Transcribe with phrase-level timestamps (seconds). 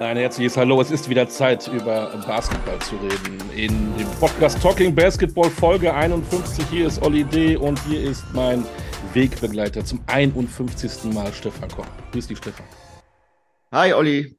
[0.00, 0.80] Ein herzliches Hallo.
[0.80, 3.38] Es ist wieder Zeit, über Basketball zu reden.
[3.54, 6.64] In dem Podcast Talking Basketball Folge 51.
[6.70, 7.54] Hier ist Olli D.
[7.58, 8.64] und hier ist mein
[9.12, 11.12] Wegbegleiter zum 51.
[11.12, 11.86] Mal, Stefan Koch.
[12.12, 12.64] Grüß dich, Stefan.
[13.72, 14.38] Hi, Olli.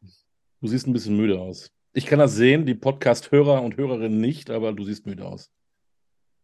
[0.62, 1.70] Du siehst ein bisschen müde aus.
[1.94, 5.52] Ich kann das sehen, die Podcast-Hörer und Hörerinnen nicht, aber du siehst müde aus.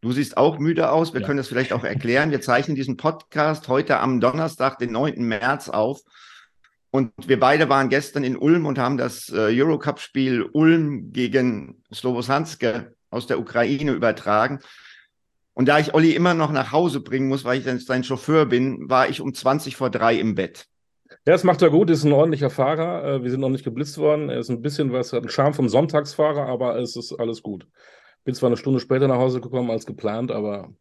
[0.02, 1.16] Du siehst auch müde aus.
[1.16, 1.26] Wir ja.
[1.26, 2.30] können das vielleicht auch erklären.
[2.30, 5.24] Wir zeichnen diesen Podcast heute am Donnerstag, den 9.
[5.24, 6.04] März auf.
[6.92, 12.96] Und wir beide waren gestern in Ulm und haben das äh, Eurocup-Spiel Ulm gegen Slobosanske
[13.10, 14.60] aus der Ukraine übertragen.
[15.54, 18.90] Und da ich Olli immer noch nach Hause bringen muss, weil ich sein Chauffeur bin,
[18.90, 20.68] war ich um 20 vor drei im Bett.
[21.10, 23.04] Ja, das macht er gut, ist ein ordentlicher Fahrer.
[23.04, 24.30] Äh, wir sind noch nicht geblitzt worden.
[24.30, 27.68] Er ist ein bisschen was, hat einen Charme vom Sonntagsfahrer, aber es ist alles gut.
[28.24, 30.74] Bin zwar eine Stunde später nach Hause gekommen als geplant, aber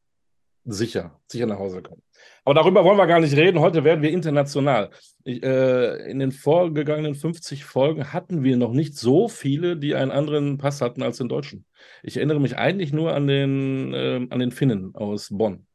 [0.66, 2.02] sicher, sicher nach Hause gekommen.
[2.44, 3.60] Aber darüber wollen wir gar nicht reden.
[3.60, 4.90] Heute werden wir international.
[5.24, 10.10] Ich, äh, in den vorgegangenen 50 Folgen hatten wir noch nicht so viele, die einen
[10.10, 11.64] anderen Pass hatten als den Deutschen.
[12.02, 15.66] Ich erinnere mich eigentlich nur an den, äh, an den Finnen aus Bonn.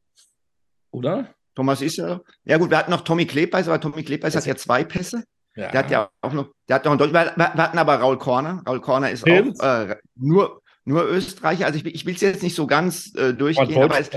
[0.90, 1.34] Oder?
[1.54, 2.20] Thomas ist ja.
[2.44, 5.24] Ja, gut, wir hatten noch Tommy Klebeis, aber Tommy Klebeis hat ja zwei Pässe.
[5.54, 5.70] Ja.
[5.70, 7.14] Der hat ja auch noch, der hat noch einen Deutschen.
[7.14, 8.62] Wir, hatten aber Raul Korner.
[8.66, 9.60] Raul Korner ist Stimmt.
[9.60, 11.66] auch äh, nur, nur Österreicher.
[11.66, 14.10] Also ich, ich will es jetzt nicht so ganz äh, durchgehen, aber es,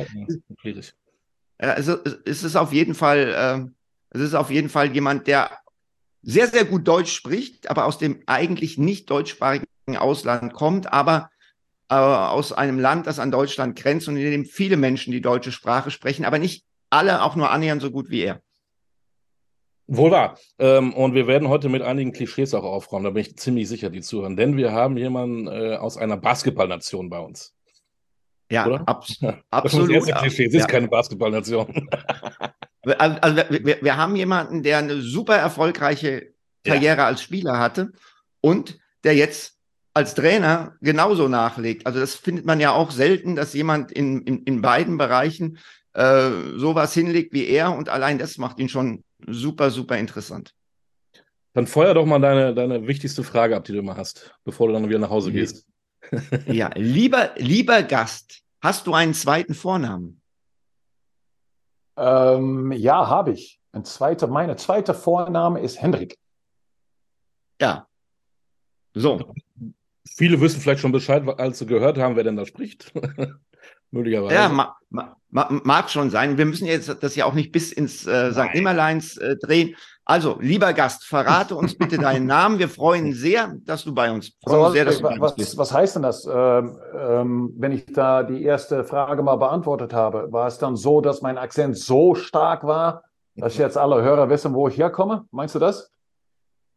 [1.57, 3.71] also es ist auf jeden Fall,
[4.13, 5.51] äh, es ist auf jeden Fall jemand, der
[6.21, 11.29] sehr, sehr gut Deutsch spricht, aber aus dem eigentlich nicht deutschsprachigen Ausland kommt, aber
[11.89, 15.51] äh, aus einem Land, das an Deutschland grenzt und in dem viele Menschen die deutsche
[15.51, 18.41] Sprache sprechen, aber nicht alle auch nur annähernd so gut wie er.
[19.87, 20.37] Wohl wahr.
[20.57, 23.89] Ähm, und wir werden heute mit einigen Klischees auch aufräumen, da bin ich ziemlich sicher,
[23.89, 24.35] die zuhören.
[24.35, 27.53] Denn wir haben jemanden äh, aus einer Basketballnation bei uns.
[28.51, 29.05] Ja, ab,
[29.49, 29.95] absolut.
[29.95, 30.45] Das ist, Klischee.
[30.45, 31.87] Es ist keine Basketballnation.
[32.97, 37.05] also, also wir, wir, haben jemanden, der eine super erfolgreiche Karriere ja.
[37.07, 37.91] als Spieler hatte
[38.41, 39.55] und der jetzt
[39.93, 41.87] als Trainer genauso nachlegt.
[41.87, 45.57] Also das findet man ja auch selten, dass jemand in, in, in beiden Bereichen
[45.93, 50.55] äh, sowas hinlegt wie er und allein das macht ihn schon super, super interessant.
[51.53, 54.73] Dann feuer doch mal deine, deine wichtigste Frage ab, die du immer hast, bevor du
[54.73, 55.67] dann wieder nach Hause gehst.
[56.47, 60.21] ja, lieber, lieber Gast, hast du einen zweiten Vornamen?
[61.97, 63.61] Ähm, ja, habe ich.
[63.71, 66.17] Ein zweiter, meine zweite Vorname ist Hendrik.
[67.61, 67.87] Ja.
[68.93, 69.33] So.
[70.07, 72.93] Viele wissen vielleicht schon Bescheid, als sie gehört haben, wer denn da spricht.
[73.91, 74.35] Möglicherweise.
[74.35, 76.37] Ja, ma, ma, mag schon sein.
[76.37, 78.53] Wir müssen jetzt das ja auch nicht bis ins äh, St.
[78.53, 79.75] Nimmerleins äh, drehen.
[80.05, 82.59] Also, lieber Gast, verrate uns bitte deinen Namen.
[82.59, 85.57] Wir freuen sehr, dass du bei uns, also, sehr, dass was, bist.
[85.57, 86.25] Was heißt denn das?
[86.25, 91.01] Ähm, ähm, wenn ich da die erste Frage mal beantwortet habe, war es dann so,
[91.01, 93.03] dass mein Akzent so stark war,
[93.35, 95.25] dass jetzt alle Hörer wissen, wo ich herkomme?
[95.31, 95.91] Meinst du das?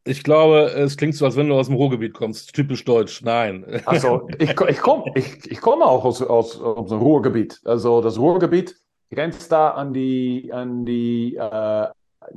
[0.09, 2.55] Ich glaube, es klingt so, als wenn du aus dem Ruhrgebiet kommst.
[2.55, 3.23] Typisch deutsch.
[3.23, 3.65] Nein.
[3.85, 7.61] Also, ich, ich komme ich, ich komm auch aus, aus, aus dem Ruhrgebiet.
[7.65, 8.75] Also, das Ruhrgebiet
[9.11, 11.89] grenzt da an die, an die äh,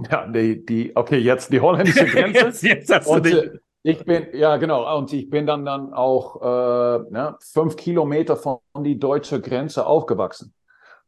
[0.10, 2.46] ja, die, die, okay, jetzt die holländische Grenze.
[2.46, 3.54] jetzt, jetzt hast und, du dich.
[3.54, 8.36] Äh, ich bin, ja genau, und ich bin dann, dann auch äh, ne, fünf Kilometer
[8.36, 10.54] von die deutsche Grenze aufgewachsen.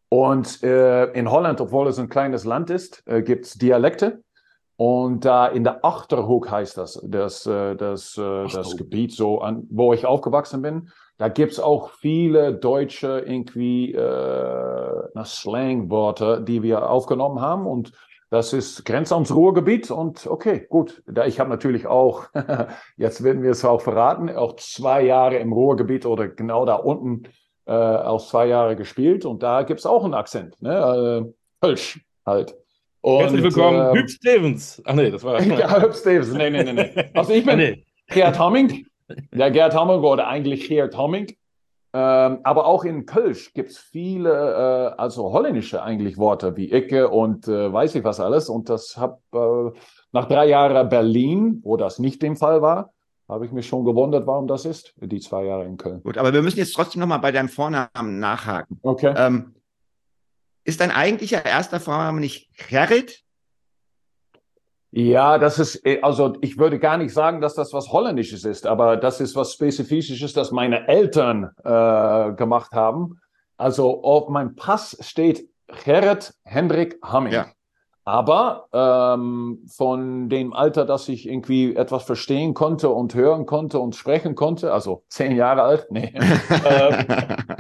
[0.10, 4.24] Und äh, in Holland, obwohl es ein kleines Land ist, äh, gibt es Dialekte.
[4.86, 9.66] Und da in der Achterhoek heißt das, das, äh, das, das, das Gebiet, so an,
[9.70, 10.90] wo ich aufgewachsen bin.
[11.18, 17.66] Da gibt es auch viele deutsche irgendwie äh, Slangworte, die wir aufgenommen haben.
[17.66, 17.94] Und
[18.30, 21.02] das ist Grenze ans Ruhrgebiet und okay, gut.
[21.08, 22.26] Da ich habe natürlich auch,
[22.98, 27.24] jetzt werden wir es auch verraten, auch zwei Jahre im Ruhrgebiet oder genau da unten
[27.68, 31.24] äh, auch zwei Jahre gespielt und da gibt es auch einen Akzent, ne?
[31.26, 32.58] Äh, Kölsch halt.
[33.04, 34.82] Und, Herzlich willkommen, ähm, Hüb Stevens.
[34.86, 35.42] Ach nee, das war.
[35.44, 36.32] ja, Hüb Stevens.
[36.32, 37.10] Nee, nee, nee, nee.
[37.14, 37.84] Also ich bin nee.
[38.08, 38.86] Gerd Hamming.
[39.36, 41.28] Ja, Gerd Hamming oder eigentlich Gerd Hamming.
[41.92, 47.10] Ähm, aber auch in Kölsch gibt es viele, äh, also holländische eigentlich Worte wie Ecke
[47.10, 48.48] und äh, weiß ich was alles.
[48.48, 49.78] Und das habe äh,
[50.14, 52.94] nach drei Jahren Berlin, wo das nicht der Fall war,
[53.28, 56.02] habe ich mich schon gewundert, warum das ist, die zwei Jahre in Köln.
[56.04, 58.80] Gut, aber wir müssen jetzt trotzdem nochmal bei deinem Vornamen nachhaken.
[58.82, 59.14] Okay.
[59.18, 59.56] Ähm,
[60.64, 63.24] ist dein eigentlicher erster Vorname nicht Gerrit?
[64.96, 68.68] Ja, das ist, äh, also ich würde gar nicht sagen, dass das was Holländisches ist,
[68.68, 73.20] aber das ist was Spezifisches, das meine Eltern äh, gemacht haben.
[73.58, 75.50] Also auf meinem Pass steht
[75.84, 77.34] Gerrit Hendrik Hamming.
[77.34, 77.48] Ja.
[78.06, 83.96] Aber ähm, von dem Alter, dass ich irgendwie etwas verstehen konnte und hören konnte und
[83.96, 86.14] sprechen konnte, also zehn Jahre alt, nee,
[86.66, 87.06] ähm,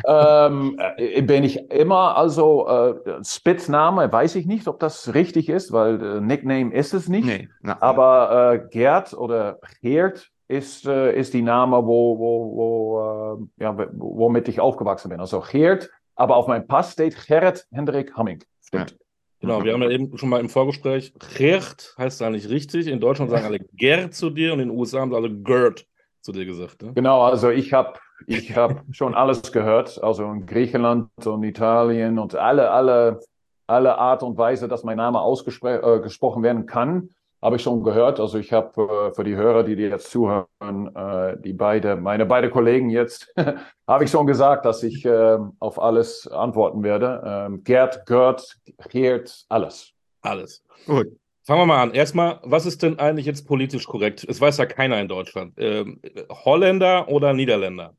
[0.05, 5.71] ähm, äh, bin ich immer, also äh, Spitzname, weiß ich nicht, ob das richtig ist,
[5.71, 7.25] weil äh, Nickname ist es nicht.
[7.25, 13.47] Nee, na, aber äh, Gerd oder Geert ist, äh, ist die Name, wo, wo, wo,
[13.59, 15.21] äh, ja, womit ich aufgewachsen bin.
[15.21, 18.43] Also Geert, aber auf meinem Pass steht Gerrit Hendrik Hamming.
[18.61, 18.91] Stimmt.
[18.91, 18.97] Ja.
[19.43, 22.87] Genau, wir haben ja eben schon mal im Vorgespräch, Gert heißt da nicht richtig.
[22.87, 25.85] In Deutschland sagen alle Gerd zu dir und in den USA haben alle Gerd
[26.21, 26.81] zu dir gesagt.
[26.81, 26.93] Ne?
[26.93, 32.35] Genau, also ich habe ich hab schon alles gehört, also in Griechenland und Italien und
[32.35, 33.19] alle, alle,
[33.67, 37.09] alle Art und Weise, dass mein Name ausgesprochen äh, werden kann
[37.43, 38.21] habe ich schon gehört.
[38.21, 42.25] Also ich habe äh, für die Hörer, die dir jetzt zuhören, äh, die beide, meine
[42.25, 43.33] beiden Kollegen jetzt,
[43.87, 47.21] habe ich schon gesagt, dass ich äh, auf alles antworten werde.
[47.25, 48.57] Ähm, Gerd, Gerd,
[48.89, 49.91] Geert, alles.
[50.21, 50.63] Alles.
[50.87, 51.07] Gut.
[51.45, 51.91] Fangen wir mal an.
[51.91, 54.25] Erstmal, was ist denn eigentlich jetzt politisch korrekt?
[54.29, 55.53] Es weiß ja keiner in Deutschland.
[55.57, 55.99] Ähm,
[56.29, 57.93] Holländer oder Niederländer?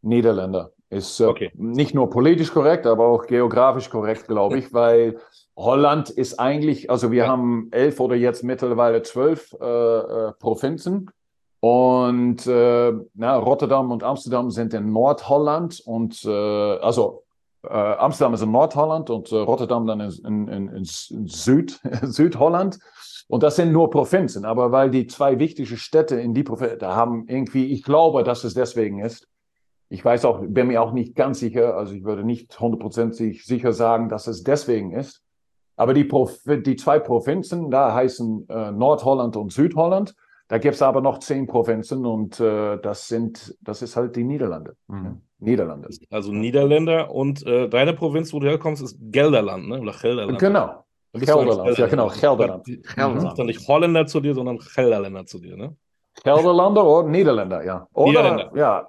[0.00, 1.50] Niederländer ist äh, okay.
[1.54, 5.18] nicht nur politisch korrekt, aber auch geografisch korrekt, glaube ich, weil
[5.56, 7.28] Holland ist eigentlich, also wir ja.
[7.28, 11.10] haben elf oder jetzt mittlerweile zwölf äh, äh, Provinzen.
[11.60, 17.22] Und äh, na, Rotterdam und Amsterdam sind in Nordholland und äh, also
[17.62, 22.78] äh, Amsterdam ist in Nordholland und äh, Rotterdam dann in, in, in, Süd, Südholland.
[23.28, 26.96] Und das sind nur Provinzen, aber weil die zwei wichtigen Städte in die Provinzen, da
[26.96, 29.28] haben irgendwie, ich glaube, dass es deswegen ist.
[29.88, 33.72] Ich weiß auch, bin mir auch nicht ganz sicher, also ich würde nicht hundertprozentig sicher
[33.72, 35.22] sagen, dass es deswegen ist.
[35.76, 36.08] Aber die,
[36.62, 40.14] die zwei Provinzen, da heißen äh, Nordholland und Südholland.
[40.48, 44.24] Da gibt es aber noch zehn Provinzen und äh, das sind, das ist halt die
[44.24, 44.76] Niederlande.
[44.86, 45.22] Mhm.
[45.38, 45.88] Niederlande.
[46.10, 49.80] Also Niederländer und äh, deine Provinz, wo du herkommst, ist Gelderland, ne?
[49.80, 50.38] Oder Gelderland.
[50.38, 50.84] Genau.
[51.14, 52.64] Gelderland, ja genau, Gelderland.
[52.64, 53.20] Gelderland.
[53.22, 55.76] Sagt dann nicht Holländer zu dir, sondern Gelderländer zu dir, ne?
[56.22, 57.86] Gelderlander oder Niederländer, ja.
[57.92, 58.50] Oder, Niederländer.
[58.54, 58.88] ja,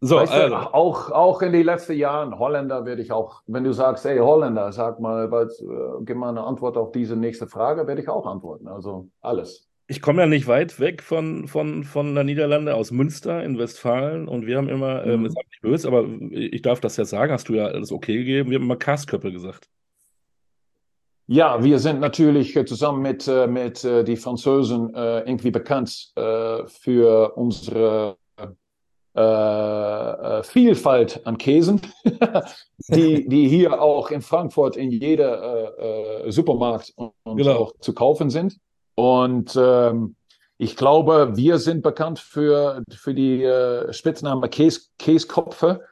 [0.00, 0.56] so, weißt also.
[0.56, 4.18] du, auch, auch in den letzten Jahren, Holländer werde ich auch, wenn du sagst, hey
[4.18, 5.66] Holländer, sag mal, was, äh,
[6.04, 8.68] gib mal eine Antwort auf diese nächste Frage, werde ich auch antworten.
[8.68, 9.68] Also alles.
[9.88, 14.28] Ich komme ja nicht weit weg von, von, von der Niederlande aus Münster in Westfalen
[14.28, 15.14] und wir haben immer, ähm, mhm.
[15.14, 18.16] ähm, ist nicht böse, aber ich darf das ja sagen, hast du ja das okay
[18.16, 19.68] gegeben, wir haben immer Kasköppel gesagt.
[21.28, 26.66] Ja, wir sind natürlich zusammen mit, äh, mit äh, die Franzosen äh, irgendwie bekannt äh,
[26.66, 28.16] für unsere
[29.16, 31.80] äh, äh, Vielfalt an Käsen,
[32.88, 37.56] die, die hier auch in Frankfurt in jeder äh, äh Supermarkt und, genau.
[37.56, 38.58] auch zu kaufen sind.
[38.94, 40.16] Und ähm,
[40.58, 45.82] ich glaube, wir sind bekannt für, für die äh, Spitzname Käs, Käskopfe.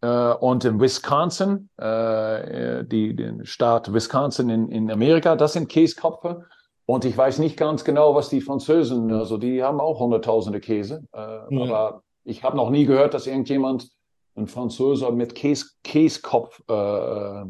[0.00, 6.44] Äh, und in Wisconsin, äh, die, den Staat Wisconsin in, in Amerika, das sind Käskopfe.
[6.86, 11.04] Und ich weiß nicht ganz genau, was die Französen, also die haben auch hunderttausende Käse.
[11.12, 11.62] Äh, ja.
[11.62, 13.90] Aber ich habe noch nie gehört, dass irgendjemand,
[14.34, 17.44] ein Franzose mit Käse, Käskopf äh,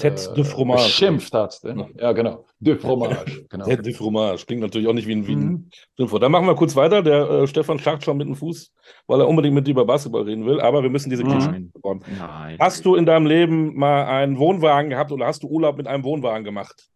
[0.00, 0.84] Tête de fromage.
[0.84, 1.60] Beschimpft hat.
[1.62, 1.88] Ne?
[1.98, 2.44] Ja, genau.
[2.58, 3.46] De fromage.
[3.50, 3.64] Genau.
[3.66, 4.46] Tête de fromage.
[4.46, 6.20] Klingt natürlich auch nicht wie ein, wie ein mhm.
[6.20, 7.02] Dann machen wir kurz weiter.
[7.02, 8.72] Der äh, Stefan schlacht schon mit dem Fuß,
[9.06, 10.60] weil er unbedingt mit dir über Basketball reden will.
[10.60, 11.30] Aber wir müssen diese mhm.
[11.30, 12.02] Kirche bekommen.
[12.58, 16.04] Hast du in deinem Leben mal einen Wohnwagen gehabt oder hast du Urlaub mit einem
[16.04, 16.89] Wohnwagen gemacht?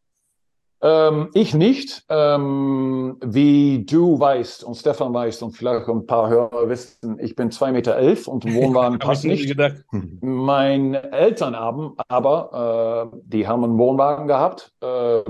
[0.82, 2.04] Ähm, ich nicht.
[2.08, 7.50] Ähm, wie du weißt und Stefan weißt und vielleicht ein paar Hörer wissen, ich bin
[7.50, 9.46] 2,11 Meter elf und Wohnwagen passt nicht.
[9.46, 9.84] Gedacht.
[10.20, 15.22] Meine Eltern haben aber, äh, die haben einen Wohnwagen gehabt äh,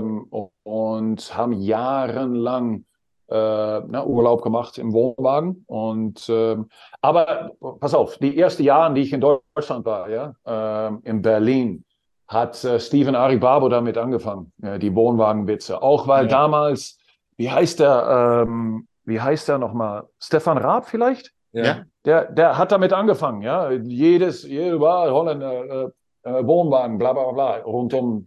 [0.63, 2.83] und haben jahrelang
[3.27, 5.63] äh, na, Urlaub gemacht im Wohnwagen.
[5.67, 6.69] Und, ähm,
[7.01, 11.84] aber pass auf, die ersten Jahre, die ich in Deutschland war, ja, ähm, in Berlin,
[12.27, 15.81] hat äh, Steven Aribabo damit angefangen, äh, die Wohnwagenwitze.
[15.81, 16.31] Auch weil ja.
[16.31, 16.97] damals,
[17.37, 20.07] wie heißt der, ähm, wie heißt der nochmal?
[20.19, 21.31] Stefan Raab vielleicht?
[21.51, 21.83] Ja.
[22.03, 23.71] Der, der hat damit angefangen, ja.
[23.71, 25.89] Jedes, jede war Holländer, äh,
[26.23, 28.25] äh, Wohnwagen, bla bla bla, rund um,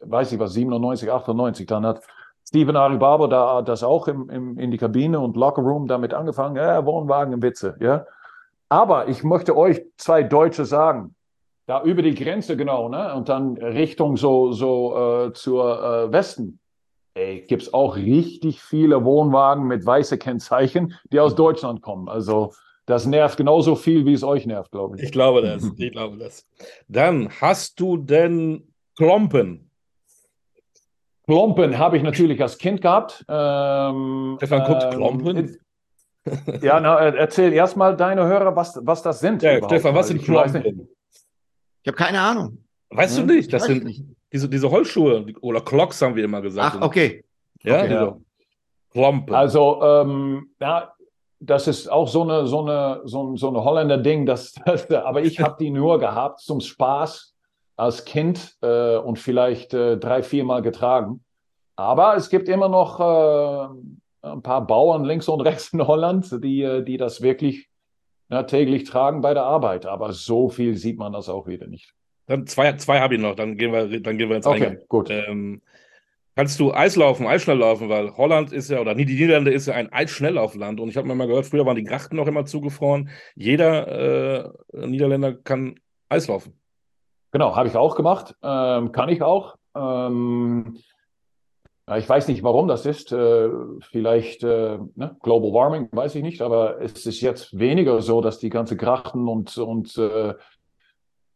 [0.00, 1.66] weiß ich was, 97, 98.
[1.66, 2.02] Dann hat
[2.46, 6.86] Steven Aribabo da das auch im, im, in die Kabine und Lockerroom damit angefangen, ja,
[6.86, 8.06] Wohnwagen im Witze, ja.
[8.70, 11.14] Aber ich möchte euch zwei Deutsche sagen,
[11.68, 13.14] da über die Grenze genau, ne?
[13.14, 16.60] Und dann Richtung so, so äh, zur äh, Westen.
[17.12, 22.08] Ey, gibt es auch richtig viele Wohnwagen mit weißen Kennzeichen, die aus Deutschland kommen.
[22.08, 22.54] Also
[22.86, 25.02] das nervt genauso viel, wie es euch nervt, glaube ich.
[25.02, 25.70] Ich glaube das.
[25.76, 26.46] Ich glaube das.
[26.88, 29.70] Dann hast du denn Klompen?
[31.26, 33.26] Klompen habe ich natürlich als Kind gehabt.
[33.28, 35.58] Ähm, Stefan guckt ähm, Klompen.
[36.62, 39.42] Ja, na, erzähl erstmal deine Hörer, was, was das sind.
[39.42, 40.88] Ja, Stefan, was sind Klompen?
[41.88, 42.58] Ich habe keine Ahnung.
[42.90, 43.26] Weißt hm?
[43.26, 43.50] du nicht?
[43.50, 44.04] Das sind nicht.
[44.30, 46.76] Diese, diese Holzschuhe oder Clocks haben wir immer gesagt.
[46.78, 47.24] Ach, okay.
[47.62, 47.92] Ja, okay.
[47.94, 48.16] ja.
[48.90, 49.34] Klompen.
[49.34, 50.92] Also, ähm, ja,
[51.40, 55.40] das ist auch so eine, so eine, so, so eine Holländer-Ding, das, das, aber ich
[55.40, 57.34] habe die nur gehabt zum Spaß
[57.76, 61.24] als Kind äh, und vielleicht äh, drei, viermal getragen.
[61.74, 66.84] Aber es gibt immer noch äh, ein paar Bauern links und rechts in Holland, die,
[66.84, 67.67] die das wirklich
[68.30, 69.86] ja, täglich tragen bei der Arbeit.
[69.86, 71.94] Aber so viel sieht man das auch wieder nicht.
[72.26, 74.78] Dann zwei, zwei habe ich noch, dann gehen wir, dann gehen wir ins Okay, Eingang.
[74.88, 75.10] gut.
[75.10, 75.62] Ähm,
[76.36, 80.78] kannst du Eislaufen, Eisschnelllaufen, weil Holland ist ja, oder die Niederlande ist ja ein Eisschnelllaufland
[80.78, 83.08] und ich habe mir mal gehört, früher waren die Grachten noch immer zugefroren.
[83.34, 84.44] Jeder
[84.74, 85.80] äh, Niederländer kann
[86.10, 86.52] Eislaufen.
[87.32, 88.34] Genau, habe ich auch gemacht.
[88.42, 89.56] Ähm, kann ich auch.
[89.74, 90.78] Ähm,
[91.96, 93.12] ich weiß nicht, warum das ist.
[93.12, 93.48] Äh,
[93.80, 95.16] vielleicht äh, ne?
[95.22, 96.42] Global Warming, weiß ich nicht.
[96.42, 100.34] Aber es ist jetzt weniger so, dass die ganze Grachten und, und äh,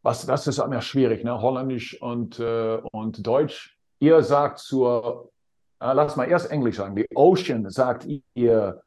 [0.03, 1.41] was, das ist immer schwierig, ne?
[1.41, 3.79] Holländisch und, und Deutsch.
[4.01, 5.31] Ihr sagt zur,
[5.79, 6.97] lass mal erst Englisch sagen.
[6.97, 8.83] Die Ocean sagt ihr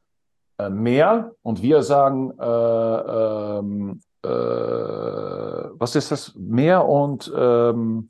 [0.57, 6.33] Meer und wir sagen, äh, ähm, äh, was ist das?
[6.35, 8.09] Meer und ähm,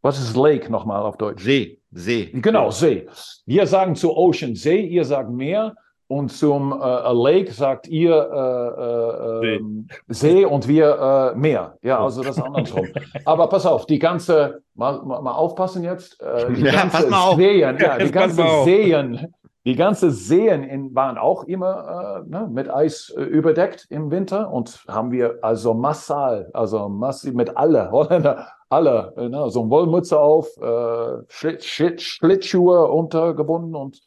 [0.00, 1.44] was ist Lake nochmal auf Deutsch?
[1.44, 2.30] See, See.
[2.32, 3.06] Genau, See.
[3.46, 5.74] Wir sagen zu Ocean See, ihr sagt Meer
[6.08, 11.78] und zum äh, a Lake sagt ihr äh, äh, ähm, See und wir äh, Meer.
[11.82, 12.86] Ja, also das andersrum.
[13.24, 17.08] Aber pass auf, die ganze, mal, mal, aufpassen jetzt, äh, die Ja, ganze.
[17.36, 18.44] Seen, ja, die ganze.
[18.64, 19.34] Seen,
[19.64, 24.52] die ganze Seen in, waren auch immer äh, ne, mit Eis äh, überdeckt im Winter
[24.52, 29.70] und haben wir also massal, also massiv mit alle Holländer, alle, äh, ne, so eine
[29.70, 34.00] Wollmütze auf, äh, Schlitt, Schlitt, Schlittschuhe untergebunden und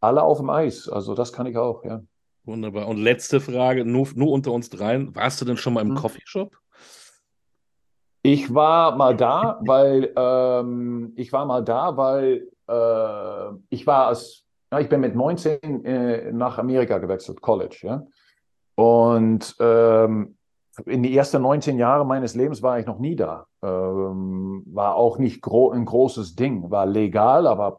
[0.00, 0.88] alle auf dem Eis.
[0.88, 2.00] Also das kann ich auch, ja.
[2.44, 2.88] Wunderbar.
[2.88, 5.14] Und letzte Frage, nur, nur unter uns dreien.
[5.14, 5.96] Warst du denn schon mal im Hm.
[5.96, 6.56] Coffeeshop?
[8.22, 14.44] Ich war mal da, weil ähm, ich war mal da, weil äh, ich war als,
[14.70, 18.06] ja, ich bin mit 19 äh, nach Amerika gewechselt, College, ja.
[18.74, 20.36] Und ähm,
[20.86, 23.46] in die ersten 19 Jahre meines Lebens war ich noch nie da.
[23.62, 27.78] Ähm, war auch nicht gro ein großes Ding, war legal, aber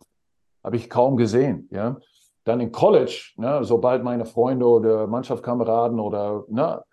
[0.64, 1.98] habe ich kaum gesehen, ja.
[2.44, 6.84] Dann in College, ne, sobald meine Freunde oder Mannschaftskameraden oder ne,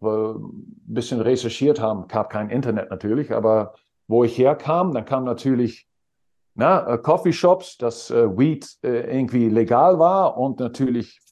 [0.00, 3.74] ein bisschen recherchiert haben, gab kein Internet natürlich, aber
[4.08, 5.88] wo ich herkam, dann kam natürlich
[6.54, 11.18] na, äh, Coffeeshops, dass äh, Weed äh, irgendwie legal war und natürlich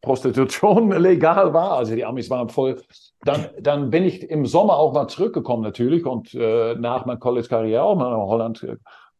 [0.00, 1.72] Prostitution legal war.
[1.72, 2.80] Also die Amis waren voll.
[3.22, 7.82] Dann, dann bin ich im Sommer auch mal zurückgekommen natürlich und äh, nach meiner College-Karriere
[7.82, 8.66] auch mal nach Holland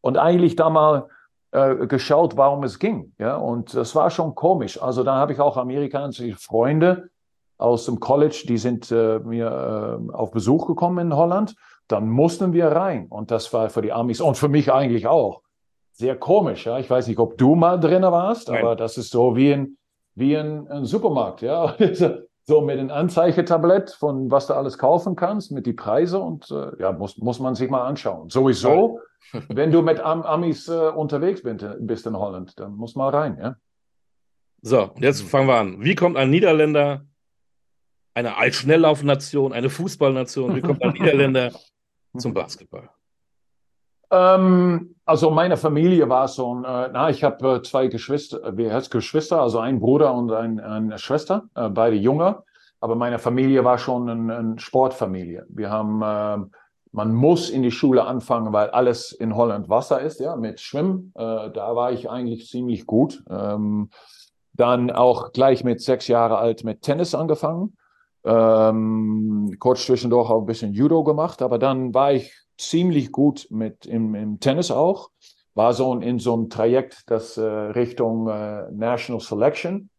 [0.01, 1.07] und eigentlich da mal
[1.51, 3.13] äh, geschaut, warum es ging.
[3.19, 4.81] Ja, und das war schon komisch.
[4.81, 7.09] Also da habe ich auch amerikanische Freunde
[7.57, 11.55] aus dem College, die sind äh, mir äh, auf Besuch gekommen in Holland.
[11.87, 13.07] Dann mussten wir rein.
[13.09, 15.41] Und das war für die Amis und für mich eigentlich auch
[15.91, 16.65] sehr komisch.
[16.65, 16.79] Ja?
[16.79, 18.63] Ich weiß nicht, ob du mal drin warst, Nein.
[18.63, 19.77] aber das ist so wie ein,
[20.15, 21.41] wie ein, ein Supermarkt.
[21.41, 21.75] Ja?
[22.43, 26.71] so mit einem Anzeigetablett von was du alles kaufen kannst, mit die Preise und äh,
[26.79, 28.29] ja, muss, muss man sich mal anschauen.
[28.29, 28.99] Sowieso,
[29.49, 33.37] wenn du mit Am Amis äh, unterwegs bist, bist in Holland, dann muss mal rein.
[33.39, 33.55] Ja?
[34.61, 35.83] So, jetzt fangen wir an.
[35.83, 37.05] Wie kommt ein Niederländer,
[38.13, 41.51] eine Eisschnelllaufnation, eine Fußballnation, wie kommt ein Niederländer
[42.17, 42.89] zum Basketball?
[44.11, 48.73] Ähm, also meine Familie war so ein, äh, na, ich habe äh, zwei Geschwister, wir
[48.73, 52.43] heißt Geschwister, also ein Bruder und ein, eine Schwester, äh, beide Junge.
[52.81, 55.45] Aber meine Familie war schon eine ein Sportfamilie.
[55.49, 56.45] Wir haben, äh,
[56.91, 61.13] man muss in die Schule anfangen, weil alles in Holland Wasser ist, ja, mit Schwimmen.
[61.15, 63.23] Äh, da war ich eigentlich ziemlich gut.
[63.29, 63.89] Ähm,
[64.53, 67.77] dann auch gleich mit sechs Jahre alt mit Tennis angefangen.
[68.23, 73.85] Ähm, kurz zwischendurch auch ein bisschen Judo gemacht, aber dann war ich ziemlich gut mit
[73.85, 75.09] im, im Tennis auch.
[75.53, 79.89] War so in so einem Trajekt, das äh, Richtung äh, National Selection.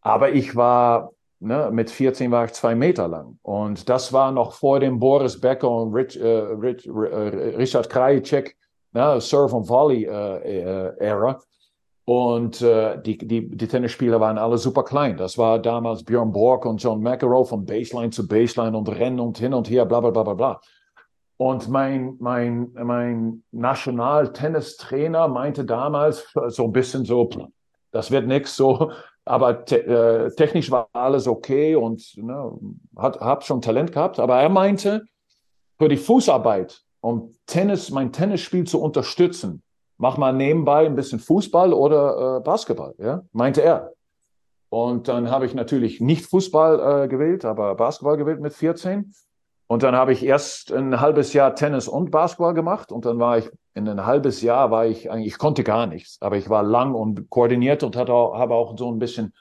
[0.00, 3.38] Aber ich war, ne, mit 14 war ich zwei Meter lang.
[3.42, 8.56] Und das war noch vor dem Boris Becker und Rich, äh, Rich, Richard Krajicek,
[8.92, 11.40] ne, Serve Volley äh, äh, Era.
[12.08, 15.16] Und die, die, die Tennisspieler waren alle super klein.
[15.16, 19.38] Das war damals Björn Borg und John McEnroe von Baseline zu Baseline und Rennen und
[19.38, 20.60] hin und her, bla bla bla bla bla.
[21.38, 27.28] Und mein, mein, mein National-Tennistrainer meinte damals so ein bisschen so,
[27.90, 28.90] das wird nichts so,
[29.26, 32.52] aber te äh, technisch war alles okay und ne,
[32.96, 34.18] hat, hab schon Talent gehabt.
[34.18, 35.04] Aber er meinte,
[35.78, 39.62] für die Fußarbeit, um Tennis, mein Tennisspiel zu unterstützen,
[39.98, 43.92] mach mal nebenbei ein bisschen Fußball oder äh, Basketball, ja, meinte er.
[44.68, 49.12] Und dann habe ich natürlich nicht Fußball äh, gewählt, aber Basketball gewählt mit 14.
[49.68, 53.38] Und dann habe ich erst ein halbes Jahr Tennis und Basketball gemacht und dann war
[53.38, 56.62] ich in ein halbes Jahr war ich eigentlich, ich konnte gar nichts, aber ich war
[56.62, 59.32] lang und koordiniert und hatte auch, habe auch so ein bisschen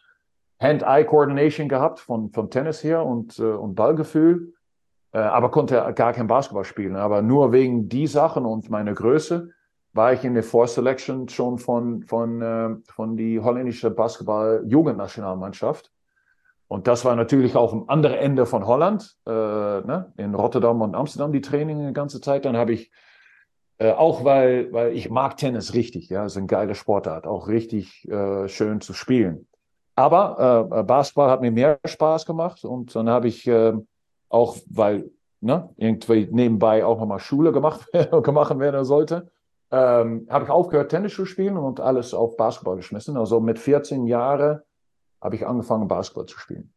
[0.60, 4.53] Hand-Eye-Coordination gehabt von, vom Tennis her und, äh, und Ballgefühl,
[5.12, 6.96] äh, aber konnte gar kein Basketball spielen.
[6.96, 9.51] Aber nur wegen die Sachen und meiner Größe
[9.94, 15.91] war ich in der Vorselection schon von, von, äh, von die holländische Basketball-Jugendnationalmannschaft.
[16.67, 20.13] Und das war natürlich auch am anderen Ende von Holland, äh, ne?
[20.17, 22.45] in Rotterdam und Amsterdam die Training die ganze Zeit.
[22.45, 22.91] Dann habe ich
[23.77, 28.07] äh, auch weil, weil ich mag Tennis richtig, ja, ist eine geile Sportart, auch richtig
[28.10, 29.48] äh, schön zu spielen.
[29.95, 33.74] Aber äh, Basketball hat mir mehr Spaß gemacht und dann habe ich äh,
[34.29, 35.10] auch, weil
[35.41, 37.88] ne, irgendwie nebenbei auch nochmal Schule gemacht,
[38.24, 39.31] gemacht werden sollte,
[39.72, 43.17] ähm, habe ich aufgehört, Tennis zu spielen und alles auf Basketball geschmissen.
[43.17, 44.62] Also mit 14 Jahren
[45.25, 46.72] habe ich angefangen, Basketball zu spielen.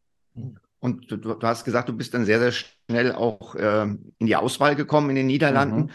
[0.81, 4.37] Und du, du, hast gesagt, du bist dann sehr, sehr schnell auch äh, in die
[4.37, 5.83] Auswahl gekommen in den Niederlanden.
[5.83, 5.91] Mhm.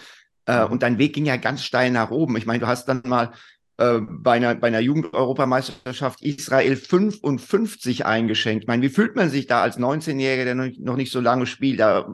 [0.46, 2.38] Äh, und dein Weg ging ja ganz steil nach oben.
[2.38, 3.32] Ich meine, du hast dann mal
[3.78, 8.66] äh, bei einer, bei einer Jugend-Europameisterschaft Israel 55 eingeschenkt.
[8.66, 11.80] Ich meine, wie fühlt man sich da als 19-Jähriger, der noch nicht so lange spielt?
[11.80, 12.14] Da,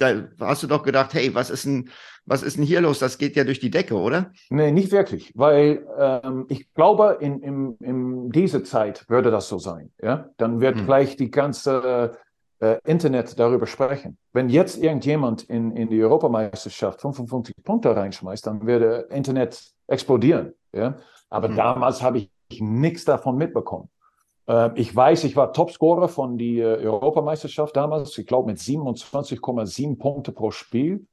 [0.00, 1.90] da hast du doch gedacht, hey, was ist denn,
[2.24, 2.98] was ist denn hier los?
[2.98, 4.32] Das geht ja durch die Decke, oder?
[4.48, 9.58] Nee, nicht wirklich, weil ähm, ich glaube, in, in, in dieser Zeit würde das so
[9.58, 9.92] sein.
[10.02, 10.30] Ja?
[10.38, 10.86] Dann wird hm.
[10.86, 12.18] gleich die ganze
[12.60, 14.16] äh, Internet darüber sprechen.
[14.32, 20.54] Wenn jetzt irgendjemand in, in die Europameisterschaft 55 Punkte reinschmeißt, dann würde Internet explodieren.
[20.72, 20.96] Ja?
[21.28, 21.56] Aber mhm.
[21.56, 23.88] damals habe ich nichts davon mitbekommen.
[24.48, 29.98] Äh, ich weiß, ich war Topscorer von der äh, Europameisterschaft damals, ich glaube mit 27,7
[29.98, 31.06] Punkte pro Spiel.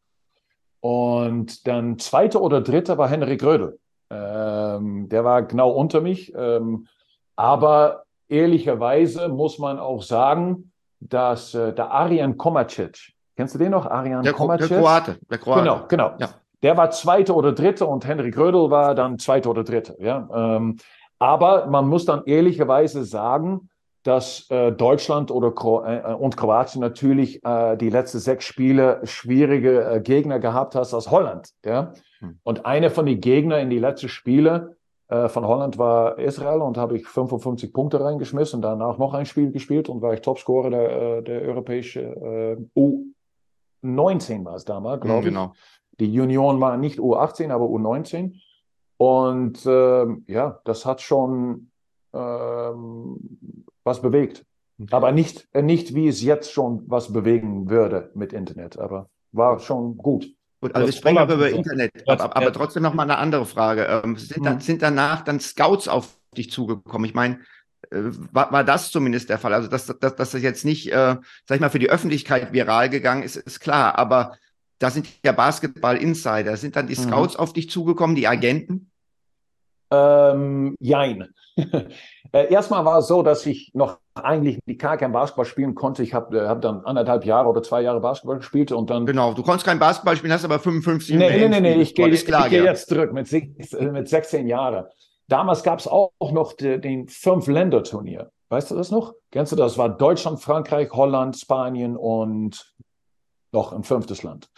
[0.80, 3.80] Und dann zweiter oder dritter war Henrik Rödel.
[4.10, 6.34] Ähm, der war genau unter mich.
[6.36, 6.88] Ähm,
[7.36, 13.86] aber ehrlicherweise muss man auch sagen, dass äh, der Arian Komacic, kennst du den noch?
[13.86, 14.70] Arian der, Komacic?
[14.70, 15.20] Der Kroate.
[15.30, 15.62] Der Kroate.
[15.62, 16.12] Genau, genau.
[16.20, 16.30] Ja.
[16.64, 19.96] Der war Zweiter oder Dritter und Henrik Rödel war dann Zweiter oder Dritter.
[20.02, 20.28] Ja?
[20.34, 20.78] Ähm,
[21.20, 23.70] aber man muss dann ehrlicherweise sagen,
[24.04, 29.84] dass äh, Deutschland oder Kro äh, und Kroatien natürlich äh, die letzten sechs Spiele schwierige
[29.84, 31.50] äh, Gegner gehabt hast als Holland.
[31.66, 31.94] Ja?
[32.20, 32.40] Hm.
[32.44, 34.78] Und einer von den Gegnern in die letzten Spiele
[35.10, 39.52] äh, von Holland war Israel und habe ich 55 Punkte reingeschmissen, danach noch ein Spiel
[39.52, 42.02] gespielt und war ich Topscorer der, äh, der europäische
[42.76, 42.82] äh,
[43.84, 45.52] U19 war es damals, glaube mhm, genau.
[45.54, 45.98] ich.
[46.00, 48.36] Die Union war nicht U18, aber U19.
[48.98, 51.70] Und ähm, ja, das hat schon
[52.14, 53.18] ähm,
[53.84, 54.44] was bewegt.
[54.80, 54.94] Okay.
[54.94, 59.98] Aber nicht, nicht, wie es jetzt schon was bewegen würde mit Internet, aber war schon
[59.98, 60.28] gut.
[60.60, 64.02] Gut, also wir sprechen aber über Internet, aber, aber trotzdem noch mal eine andere Frage.
[64.04, 64.62] Ähm, sind, dann, mhm.
[64.62, 67.06] sind danach dann Scouts auf dich zugekommen?
[67.06, 67.40] Ich meine,
[67.92, 69.54] äh, war, war das zumindest der Fall?
[69.54, 72.90] Also, dass, dass, dass das jetzt nicht, äh, sag ich mal, für die Öffentlichkeit viral
[72.90, 74.00] gegangen ist, ist klar.
[74.00, 74.36] Aber
[74.80, 76.58] da sind ja Basketball-Insider.
[76.58, 77.04] Sind dann die mhm.
[77.04, 77.40] Scouts mhm.
[77.40, 78.92] auf dich zugekommen, die Agenten?
[79.92, 81.30] Ähm, jein.
[82.34, 86.04] Äh, erstmal war es so, dass ich noch eigentlich gar kein Basketball spielen konnte.
[86.04, 89.06] Ich habe äh, hab dann anderthalb Jahre oder zwei Jahre Basketball gespielt und dann.
[89.06, 92.10] Genau, du konntest kein Basketball spielen, hast aber 55 Nee, nee, nee, nee, ich gehe
[92.10, 94.88] geh jetzt zurück mit, äh, mit 16 Jahren.
[95.30, 98.30] Damals gab es auch noch de, den Fünf-Länder-Turnier.
[98.50, 99.14] Weißt du das noch?
[99.32, 99.74] Kennst du das?
[99.74, 102.74] Das war Deutschland, Frankreich, Holland, Spanien und
[103.58, 104.50] noch ein fünftes Land.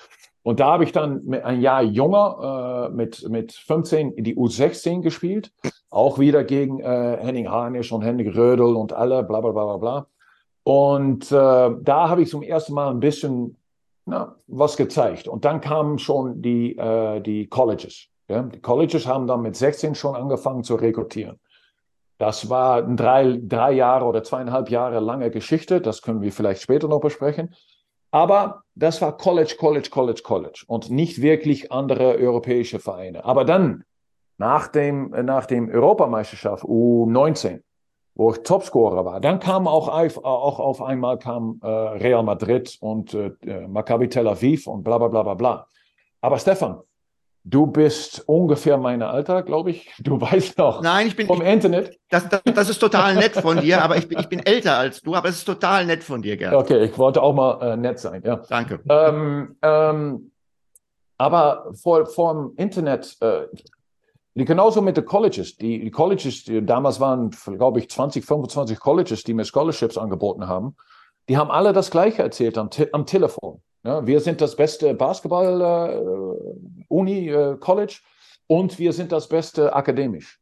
[0.44, 5.52] Und da habe ich dann ein Jahr jünger äh, mit, mit 15 die U16 gespielt.
[5.90, 9.78] Auch wieder gegen äh, Henning Harnisch und Henning Rödel und alle, bla bla bla bla
[9.78, 10.08] bla.
[10.64, 11.36] Und äh,
[11.82, 13.58] da habe ich zum ersten Mal ein bisschen
[14.06, 15.28] na, was gezeigt.
[15.28, 18.08] Und dann kamen schon die, äh, die Colleges.
[18.28, 18.44] Ja?
[18.44, 21.40] Die Colleges haben dann mit 16 schon angefangen zu rekrutieren.
[22.18, 25.80] Das war drei, drei Jahre oder zweieinhalb Jahre lange Geschichte.
[25.80, 27.56] Das können wir vielleicht später noch besprechen.
[28.12, 33.24] Aber das war College, College, College, College und nicht wirklich andere europäische Vereine.
[33.24, 33.84] Aber dann,
[34.38, 37.62] nach dem, nach dem Europameisterschaft U19,
[38.16, 43.14] wo ich Topscorer war, dann kam auch, auch auf einmal kam äh, Real Madrid und
[43.14, 45.68] äh, Maccabi Tel Aviv und bla bla bla bla bla.
[46.22, 46.82] Aber Stefan,
[47.44, 49.92] Du bist ungefähr mein Alter, glaube ich.
[50.00, 50.82] Du weißt noch.
[50.82, 51.98] Nein, ich bin vom ich, Internet.
[52.10, 55.02] Das, das, das, ist total nett von dir, aber ich bin, ich bin älter als
[55.02, 56.54] du, aber es ist total nett von dir, Gerd.
[56.54, 58.22] Okay, ich wollte auch mal äh, nett sein.
[58.26, 58.42] Ja.
[58.50, 58.82] Danke.
[58.90, 60.32] Ähm, ähm,
[61.18, 63.48] aber vor, vor dem Internet, äh,
[64.36, 65.58] genauso mit den Colleges.
[65.58, 70.48] Die, die Colleges, die damals waren, glaube ich, 20, 25 Colleges, die mir Scholarships angeboten
[70.48, 70.76] haben.
[71.28, 73.62] Die haben alle das Gleiche erzählt am, am Telefon.
[73.84, 78.02] Ja, wir sind das beste Basketball-Uni, äh, äh, College
[78.48, 80.40] und wir sind das beste akademisch.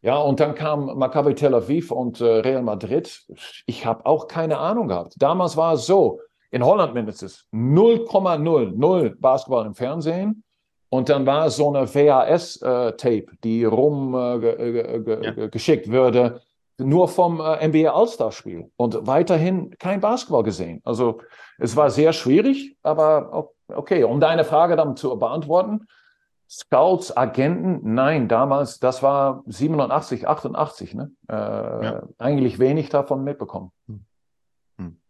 [0.00, 3.24] Ja, und dann kam Maccabi Tel Aviv und äh, Real Madrid.
[3.66, 5.14] Ich habe auch keine Ahnung gehabt.
[5.18, 10.42] Damals war es so, in Holland mindestens 0,00 Basketball im Fernsehen.
[10.88, 15.92] Und dann war es so eine VHS-Tape, äh, die rumgeschickt äh, ja.
[15.92, 16.42] würde,
[16.82, 18.70] nur vom äh, NBA All-Star-Spiel.
[18.76, 20.80] Und weiterhin kein Basketball gesehen.
[20.84, 21.20] Also
[21.58, 25.86] es war sehr schwierig, aber okay, um deine Frage dann zu beantworten.
[26.48, 31.10] Scouts, Agenten, nein, damals, das war 87, 88, ne?
[31.26, 32.02] Äh, ja.
[32.18, 33.72] Eigentlich wenig davon mitbekommen.
[33.86, 34.04] Hm.
[34.76, 35.00] Hm.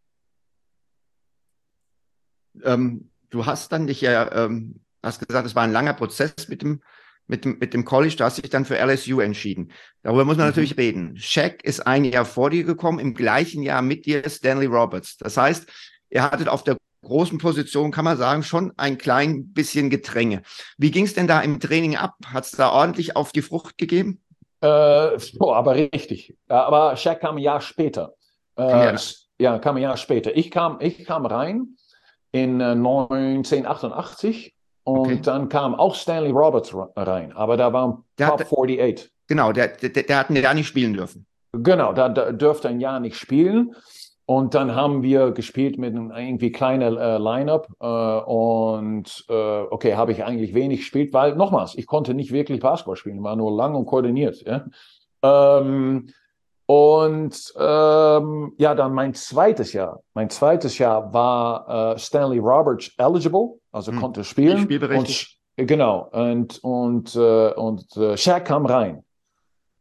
[2.62, 6.62] Ähm, du hast dann dich ja, ähm, hast gesagt, es war ein langer Prozess mit
[6.62, 6.80] dem,
[7.26, 9.72] mit dem, mit dem College, du hast dich dann für LSU entschieden.
[10.02, 10.50] Darüber muss man mhm.
[10.50, 11.16] natürlich reden.
[11.16, 15.16] Shaq ist ein Jahr vor dir gekommen, im gleichen Jahr mit dir Stanley Roberts.
[15.16, 15.66] Das heißt,
[16.10, 20.42] ihr hattet auf der großen Position, kann man sagen, schon ein klein bisschen Gedränge.
[20.78, 22.14] Wie ging es denn da im Training ab?
[22.26, 24.22] Hat es da ordentlich auf die Frucht gegeben?
[24.60, 26.36] Äh, oh, aber richtig.
[26.48, 28.14] Aber Shaq kam ein Jahr später.
[28.56, 28.96] Äh,
[29.38, 29.58] ja.
[29.58, 30.36] kam ein Jahr später.
[30.36, 31.76] Ich kam, ich kam rein
[32.30, 35.20] in äh, 1988 und okay.
[35.22, 37.32] dann kam auch Stanley Roberts rein.
[37.32, 39.10] Aber da war ein der Top hat, 48.
[39.28, 41.26] Genau, der, der, der hat ein Jahr nicht spielen dürfen.
[41.52, 43.74] Genau, da, da dürfte ein Jahr nicht spielen.
[44.24, 47.68] Und dann haben wir gespielt mit einem irgendwie kleinen äh, Line-up.
[47.80, 52.60] Äh, und äh, okay, habe ich eigentlich wenig gespielt, weil nochmals, ich konnte nicht wirklich
[52.60, 54.42] Basketball spielen, war nur lang und koordiniert.
[54.46, 54.64] Ja?
[55.22, 56.08] Ähm,
[56.66, 60.00] und ähm, ja, dann mein zweites Jahr.
[60.14, 63.98] Mein zweites Jahr war äh, Stanley Roberts eligible, also hm.
[64.00, 64.58] konnte spielen.
[64.58, 65.38] Spielberechtigt.
[65.56, 66.08] Und, genau.
[66.12, 69.04] Und, und, äh, und äh, Shaq kam rein.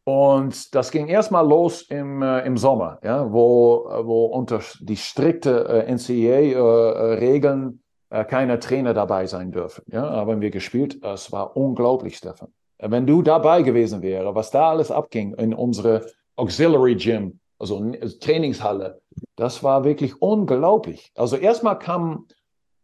[0.03, 5.85] Und das ging erstmal los im, äh, im Sommer, ja, wo, wo unter die strikte
[5.87, 9.83] äh, NCAA-Regeln äh, äh, keine Trainer dabei sein dürfen.
[9.87, 11.03] Ja, haben wir gespielt.
[11.03, 12.49] Es war unglaublich, Stefan.
[12.79, 17.79] Wenn du dabei gewesen wäre, was da alles abging in unsere Auxiliary Gym, also
[18.19, 18.99] Trainingshalle,
[19.35, 21.11] das war wirklich unglaublich.
[21.15, 22.25] Also erstmal kam,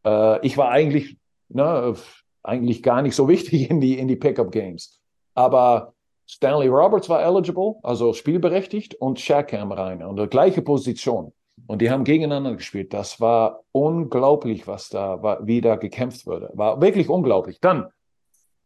[0.07, 1.17] äh, ich war eigentlich,
[1.49, 1.95] ne,
[2.43, 5.01] eigentlich gar nicht so wichtig in die, in die Pickup Games.
[5.35, 5.93] Aber
[6.25, 11.33] Stanley Roberts war eligible, also spielberechtigt, und Shaq kam rein, an der gleichen Position.
[11.67, 12.93] Und die haben gegeneinander gespielt.
[12.93, 16.49] Das war unglaublich, was da wie da gekämpft wurde.
[16.53, 17.59] War wirklich unglaublich.
[17.59, 17.87] Dann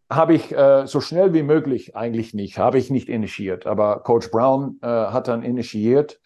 [0.10, 4.30] habe ich äh, so schnell wie möglich, eigentlich nicht, habe ich nicht initiiert, aber Coach
[4.30, 6.20] Brown äh, hat dann initiiert,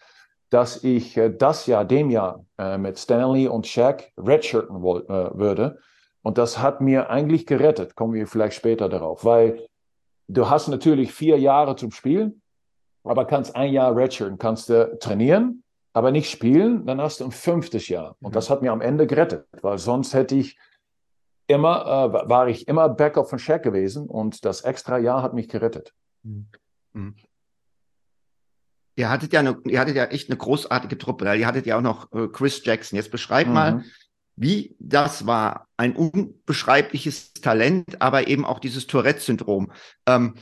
[0.50, 5.78] dass ich äh, das Jahr, dem Jahr äh, mit Stanley und Shaq redshirten äh, würde.
[6.22, 9.66] Und das hat mir eigentlich gerettet, kommen wir vielleicht später darauf, weil
[10.28, 12.42] du hast natürlich vier Jahre zum Spielen,
[13.04, 17.30] aber kannst ein Jahr redshirten, kannst du trainieren, aber nicht spielen, dann hast du ein
[17.30, 18.16] fünftes Jahr.
[18.20, 20.58] Und das hat mir am Ende gerettet, weil sonst hätte ich
[21.46, 25.48] immer, äh, war ich immer Backup von Shaq gewesen und das extra Jahr hat mich
[25.48, 25.94] gerettet.
[26.92, 27.14] Mhm.
[28.96, 31.32] Ihr hattet ja, eine, ihr hattet ja echt eine großartige Truppe.
[31.34, 32.96] Ihr hattet ja auch noch äh, Chris Jackson.
[32.96, 33.52] Jetzt beschreib mhm.
[33.52, 33.84] mal,
[34.36, 35.68] wie das war.
[35.76, 39.70] Ein unbeschreibliches Talent, aber eben auch dieses Tourette-Syndrom.
[40.06, 40.34] Ähm,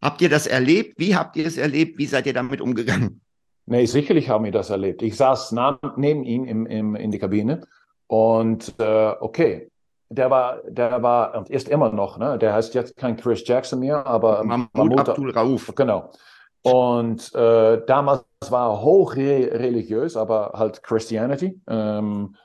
[0.00, 0.94] habt ihr das erlebt?
[0.98, 1.98] Wie habt ihr es erlebt?
[1.98, 3.20] Wie seid ihr damit umgegangen?
[3.66, 5.02] Nee, sicherlich haben wir das erlebt.
[5.02, 5.54] Ich saß
[5.96, 7.60] neben ihm im, im, in der Kabine
[8.06, 9.70] und äh, okay,
[10.08, 12.36] der war, der war und ist immer noch, ne?
[12.36, 15.72] Der heißt jetzt kein Chris Jackson mehr, aber Mahmoud, Mahmoud Abdul Rauf.
[15.76, 16.10] Genau.
[16.62, 21.60] Und äh, damals war er hochreligiös, aber halt Christianity.
[21.68, 22.36] Ähm,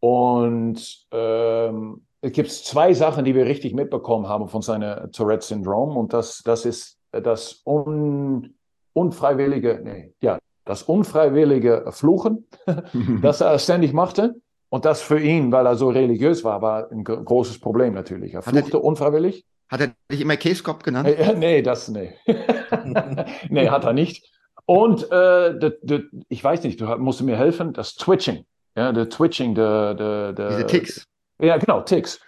[0.00, 5.96] und ähm, es gibt zwei Sachen, die wir richtig mitbekommen haben von seinem Tourette-Syndrom.
[5.96, 8.54] Und das, das ist das un,
[8.92, 12.46] unfreiwillige, nee, ja, das unfreiwillige Fluchen,
[13.22, 14.34] das er ständig machte.
[14.70, 18.34] Und das für ihn, weil er so religiös war, war ein großes Problem natürlich.
[18.34, 19.44] Er fluchte unfreiwillig.
[19.74, 21.08] Hat er dich immer Käskopf genannt?
[21.08, 22.14] Äh, nee, das, nee.
[23.48, 24.24] nee, hat er nicht.
[24.66, 28.44] Und äh, de, de, ich weiß nicht, du musst mir helfen, das Twitching.
[28.76, 30.48] Ja, der Twitching, der, der, der.
[30.50, 31.04] Diese Ticks.
[31.40, 32.20] Ja, genau, Ticks.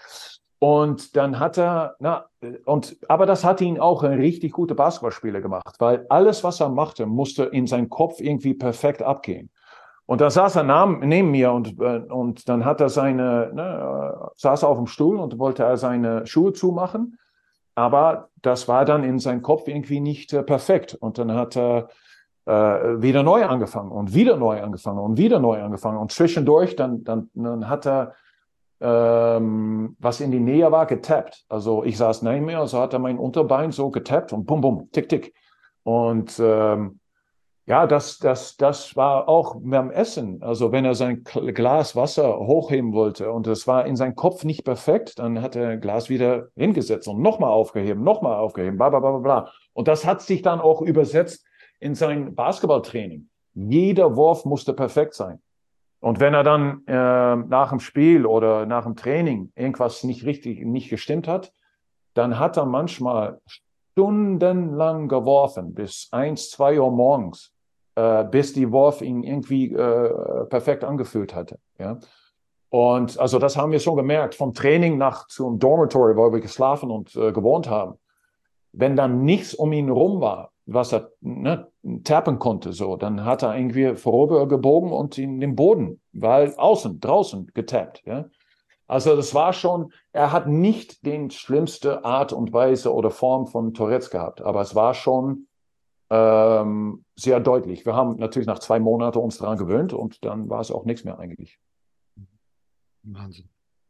[0.58, 2.26] Und dann hat er, na,
[2.64, 6.70] und, aber das hat ihn auch ein richtig guter Basketballspieler gemacht, weil alles, was er
[6.70, 9.50] machte, musste in seinen Kopf irgendwie perfekt abgehen.
[10.06, 14.64] Und da saß er neben mir und, äh, und dann hat er seine, ne, saß
[14.64, 17.16] auf dem Stuhl und wollte er seine Schuhe zumachen.
[17.76, 20.94] Aber das war dann in seinem Kopf irgendwie nicht äh, perfekt.
[20.94, 21.88] Und dann hat er
[22.46, 22.52] äh,
[23.02, 25.98] wieder neu angefangen und wieder neu angefangen und wieder neu angefangen.
[25.98, 28.14] Und zwischendurch, dann, dann, dann hat er,
[28.80, 31.44] ähm, was in die Nähe war, getappt.
[31.50, 34.90] Also ich saß neben mir, also hat er mein Unterbein so getappt und bum, bum,
[34.90, 35.34] tick, tick.
[35.82, 36.98] Und ähm,
[37.66, 40.40] ja, das, das, das war auch beim Essen.
[40.40, 44.64] Also wenn er sein Glas Wasser hochheben wollte und es war in seinem Kopf nicht
[44.64, 49.00] perfekt, dann hat er ein Glas wieder hingesetzt und nochmal aufgeheben, nochmal aufgeheben, bla, bla,
[49.00, 49.52] bla, bla.
[49.72, 51.44] Und das hat sich dann auch übersetzt
[51.80, 53.28] in sein Basketballtraining.
[53.54, 55.40] Jeder Wurf musste perfekt sein.
[55.98, 60.64] Und wenn er dann äh, nach dem Spiel oder nach dem Training irgendwas nicht richtig,
[60.64, 61.52] nicht gestimmt hat,
[62.14, 67.55] dann hat er manchmal stundenlang geworfen, bis eins, zwei Uhr morgens,
[67.96, 71.58] äh, bis die Wurf ihn irgendwie äh, perfekt angefühlt hatte.
[71.78, 71.98] Ja?
[72.68, 76.90] Und also das haben wir schon gemerkt, vom Training nach zum Dormitory, wo wir geschlafen
[76.90, 77.94] und äh, gewohnt haben.
[78.72, 81.68] Wenn dann nichts um ihn rum war, was er ne,
[82.04, 87.00] tappen konnte, so, dann hat er irgendwie vorüber gebogen und in den Boden, weil außen,
[87.00, 88.02] draußen getappt.
[88.04, 88.26] Ja?
[88.88, 93.72] Also das war schon, er hat nicht den schlimmste Art und Weise oder Form von
[93.72, 95.46] Tourette's gehabt, aber es war schon
[96.10, 97.86] ähm, sehr deutlich.
[97.86, 101.04] Wir haben natürlich nach zwei Monaten uns daran gewöhnt und dann war es auch nichts
[101.04, 101.58] mehr eigentlich.
[103.02, 103.48] Wahnsinn.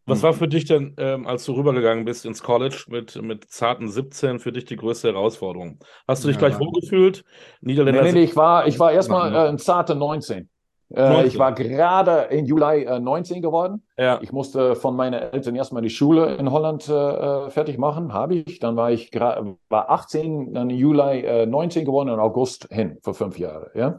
[0.09, 3.89] Was war für dich denn, ähm, als du rübergegangen bist ins College mit, mit zarten
[3.89, 5.81] 17, für dich die größte Herausforderung?
[6.07, 7.25] Hast du dich ja, gleich wohlgefühlt?
[7.61, 10.49] Niederländer nee, nee, nee, ich war, ich war erstmal äh, ein zarte 19.
[10.95, 13.83] Äh, ich war gerade im Juli äh, 19 geworden.
[13.99, 14.19] Ja.
[14.23, 18.37] Ich musste von meinen Eltern erstmal die Schule in Holland äh, äh fertig machen, habe
[18.37, 18.61] ich.
[18.61, 23.15] Dann war ich war 18, dann im Juli 19 äh, geworden und August hin, für
[23.15, 23.71] fünf Jahre.
[23.75, 23.99] Ja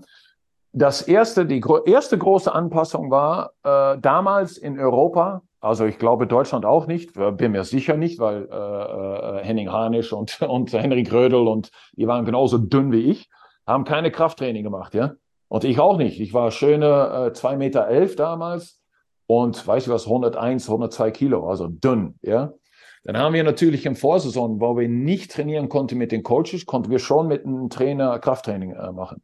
[0.77, 6.27] das erste, die gro erste große Anpassung war äh, damals in Europa, also ich glaube
[6.27, 11.11] Deutschland auch nicht, bin mir sicher nicht, weil äh, äh, Henning Hanisch und, und Henrik
[11.11, 13.29] Rödel und die waren genauso dünn wie ich,
[13.65, 15.13] haben keine Krafttraining gemacht, ja.
[15.49, 16.19] Und ich auch nicht.
[16.19, 18.81] Ich war schöne äh, Meter elf damals
[19.27, 22.53] und weiß ich was, 101, 102 Kilo, also dünn, ja.
[23.03, 26.91] Dann haben wir natürlich im Vorsaison, wo wir nicht trainieren konnten mit den Coaches, konnten
[26.91, 29.21] wir schon mit einem Trainer Krafttraining äh, machen.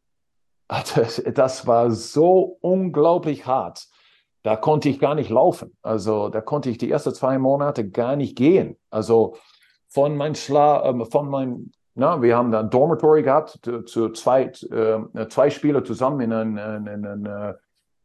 [0.68, 3.86] Das, das war so unglaublich hart.
[4.42, 5.76] Da konnte ich gar nicht laufen.
[5.82, 8.78] Also da konnte ich die ersten zwei Monate gar nicht gehen.
[8.90, 9.36] Also
[9.88, 15.28] von meinem Schla äh, von meinem, na, wir haben dann Dormitory gehabt, zu, zwei, äh,
[15.28, 17.54] zwei Spieler zusammen in ein, in, in, in, äh,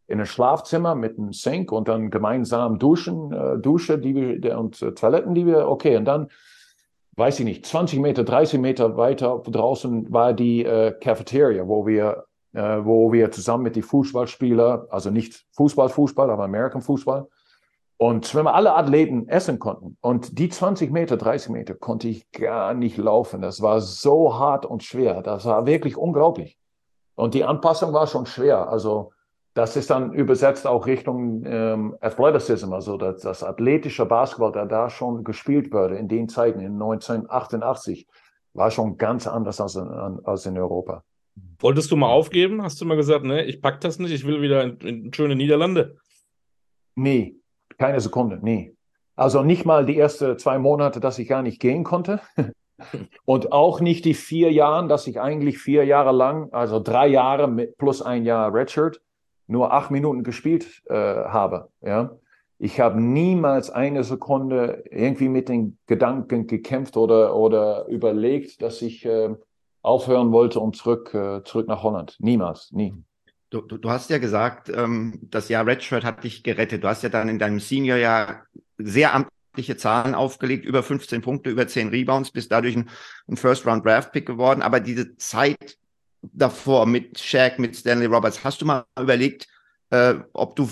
[0.07, 4.81] in ein Schlafzimmer mit einem Sink und dann gemeinsam duschen, äh, Dusche die wir, und
[4.81, 6.27] äh, Toiletten, die wir, okay, und dann
[7.15, 12.25] weiß ich nicht, 20 Meter, 30 Meter weiter draußen war die äh, Cafeteria, wo wir
[12.53, 17.27] äh, wo wir zusammen mit den Fußballspielern, also nicht Fußball, Fußball, aber American Fußball,
[18.01, 19.97] und wenn wir alle Athleten essen konnten.
[19.99, 23.41] Und die 20 Meter, 30 Meter konnte ich gar nicht laufen.
[23.41, 25.21] Das war so hart und schwer.
[25.21, 26.57] Das war wirklich unglaublich.
[27.15, 28.69] Und die Anpassung war schon schwer.
[28.69, 29.11] Also
[29.53, 34.89] das ist dann übersetzt auch Richtung ähm, Athleticism, also das, das athletische Basketball, der da
[34.89, 38.07] schon gespielt wurde in den Zeiten, in 1988,
[38.53, 39.89] war schon ganz anders als in,
[40.23, 41.03] als in Europa.
[41.59, 42.63] Wolltest du mal aufgeben?
[42.63, 45.35] Hast du mal gesagt, ne, ich pack das nicht, ich will wieder in, in schöne
[45.35, 45.97] Niederlande?
[46.95, 47.38] Nee,
[47.79, 48.75] keine Sekunde, nee.
[49.15, 52.21] Also nicht mal die ersten zwei Monate, dass ich gar nicht gehen konnte.
[53.25, 57.49] Und auch nicht die vier Jahre, dass ich eigentlich vier Jahre lang, also drei Jahre
[57.49, 59.01] mit plus ein Jahr Redshirt,
[59.47, 61.69] nur acht Minuten gespielt äh, habe.
[61.81, 62.11] Ja?
[62.57, 69.05] Ich habe niemals eine Sekunde irgendwie mit den Gedanken gekämpft oder, oder überlegt, dass ich
[69.05, 69.35] äh,
[69.81, 72.17] aufhören wollte und zurück, äh, zurück nach Holland.
[72.19, 72.93] Niemals, nie.
[73.49, 76.83] Du, du, du hast ja gesagt, ähm, das Jahr Redshirt hat dich gerettet.
[76.83, 78.45] Du hast ja dann in deinem Senior-Jahr
[78.77, 82.89] sehr amtliche Zahlen aufgelegt, über 15 Punkte, über 10 Rebounds, bist dadurch ein,
[83.27, 84.61] ein First-Round-Draft-Pick geworden.
[84.61, 85.77] Aber diese Zeit
[86.21, 89.47] davor mit Shaq, mit Stanley Roberts, hast du mal überlegt,
[89.89, 90.69] äh, ob du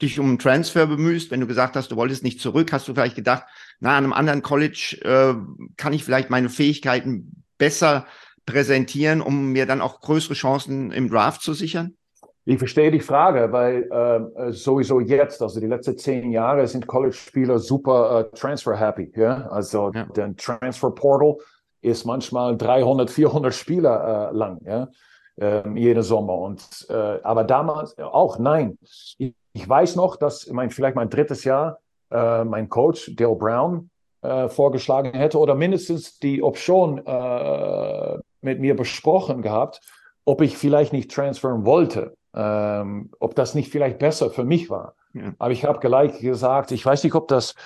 [0.00, 2.94] dich um einen Transfer bemühst, wenn du gesagt hast, du wolltest nicht zurück, hast du
[2.94, 3.44] vielleicht gedacht,
[3.80, 5.34] na, an einem anderen College äh,
[5.76, 8.06] kann ich vielleicht meine Fähigkeiten besser
[8.46, 11.97] präsentieren, um mir dann auch größere Chancen im Draft zu sichern?
[12.50, 17.58] Ich verstehe die Frage, weil äh, sowieso jetzt, also die letzten zehn Jahre, sind College-Spieler
[17.58, 19.12] super äh, transfer-happy.
[19.16, 19.48] Ja?
[19.48, 20.04] Also ja.
[20.04, 21.36] der Transfer-Portal
[21.82, 24.88] ist manchmal 300, 400 Spieler äh, lang, ja?
[25.36, 26.38] Ähm, jeden Sommer.
[26.38, 28.78] Und, äh, aber damals auch, nein.
[29.18, 31.80] Ich, ich, weiß noch, dass mein, vielleicht mein drittes Jahr,
[32.10, 33.90] äh, mein Coach, Dale Brown,
[34.22, 39.82] äh, vorgeschlagen hätte oder mindestens die Option äh, mit mir besprochen gehabt,
[40.24, 44.94] ob ich vielleicht nicht transferen wollte, ähm, ob das nicht vielleicht besser für mich war.
[45.12, 45.34] Ja.
[45.38, 47.56] Aber ich habe gleich gesagt, ich weiß nicht, ob das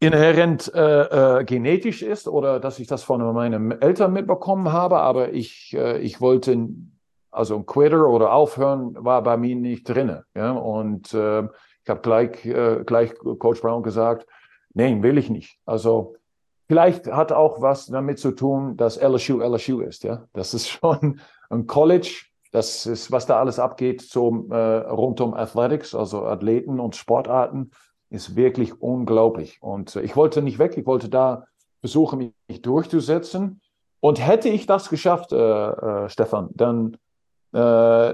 [0.00, 5.32] inhärent äh, äh, genetisch ist oder dass ich das von meinen Eltern mitbekommen habe, aber
[5.32, 6.68] ich, äh, ich wollte,
[7.30, 10.22] also ein Quitter oder aufhören war bei mir nicht drin.
[10.34, 10.52] Ja?
[10.52, 14.26] Und äh, ich habe gleich, äh, gleich Coach Brown gesagt,
[14.72, 15.58] nein, will ich nicht.
[15.66, 16.16] Also
[16.66, 20.02] Vielleicht hat auch was damit zu tun, dass LSU LSU ist.
[20.02, 22.24] Ja, das ist schon ein College.
[22.54, 27.72] Das ist, was da alles abgeht zum, äh, rund um Athletics, also Athleten und Sportarten,
[28.10, 29.60] ist wirklich unglaublich.
[29.60, 30.78] Und äh, ich wollte nicht weg.
[30.78, 31.46] Ich wollte da
[31.80, 33.60] versuchen, mich durchzusetzen.
[33.98, 36.96] Und hätte ich das geschafft, äh, äh Stefan, dann
[37.54, 37.56] äh,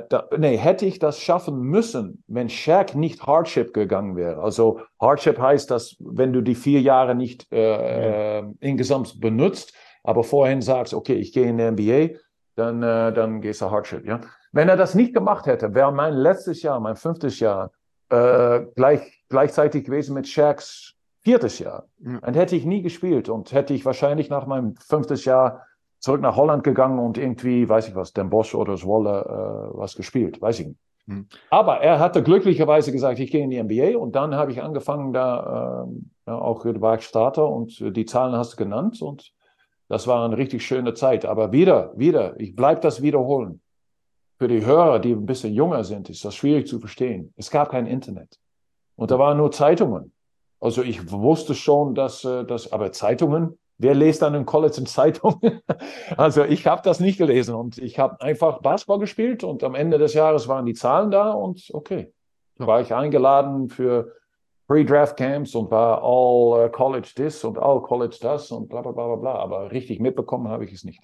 [0.09, 4.43] da, nee, hätte ich das schaffen müssen, wenn Shaq nicht Hardship gegangen wäre.
[4.43, 8.51] Also Hardship heißt, dass wenn du die vier Jahre nicht äh, ja.
[8.61, 12.19] insgesamt benutzt, aber vorhin sagst, okay, ich gehe in die NBA,
[12.61, 14.07] dann, äh, dann gehst du Hardship.
[14.07, 14.21] Ja?
[14.53, 17.71] Wenn er das nicht gemacht hätte, wäre mein letztes Jahr, mein fünftes Jahr,
[18.11, 21.87] äh, gleich, gleichzeitig gewesen mit Shaqs viertes Jahr.
[21.99, 22.19] Ja.
[22.19, 25.67] Und hätte ich nie gespielt und hätte ich wahrscheinlich nach meinem fünftes Jahr
[25.99, 29.97] zurück nach Holland gegangen und irgendwie, weiß ich was, Den Bosch oder Zwolle äh, was
[29.97, 30.81] gespielt, weiß ich nicht.
[31.07, 31.27] Hm.
[31.51, 35.13] Aber er hatte glücklicherweise gesagt, ich gehe in die NBA und dann habe ich angefangen,
[35.13, 35.87] da
[36.27, 39.33] äh, auch war ich Starter und die Zahlen hast du genannt und
[39.91, 41.27] das war eine richtig schöne Zeit.
[41.27, 43.61] Aber wieder, wieder, ich bleibe das wiederholen.
[44.39, 47.35] Für die Hörer, die ein bisschen jünger sind, ist das schwierig zu verstehen.
[47.37, 48.39] Es gab kein Internet.
[48.95, 50.13] Und da waren nur Zeitungen.
[50.61, 54.87] Also ich wusste schon, dass, äh, dass aber Zeitungen, wer liest dann in College in
[54.87, 55.61] Zeitungen?
[56.17, 59.99] also ich habe das nicht gelesen und ich habe einfach Basketball gespielt und am Ende
[59.99, 62.13] des Jahres waren die Zahlen da und okay,
[62.59, 64.13] da war ich eingeladen für
[64.71, 68.93] Pre-Draft Camps und war all uh, College this und all College das und bla bla
[68.93, 71.03] bla bla, aber richtig mitbekommen habe ich es nicht.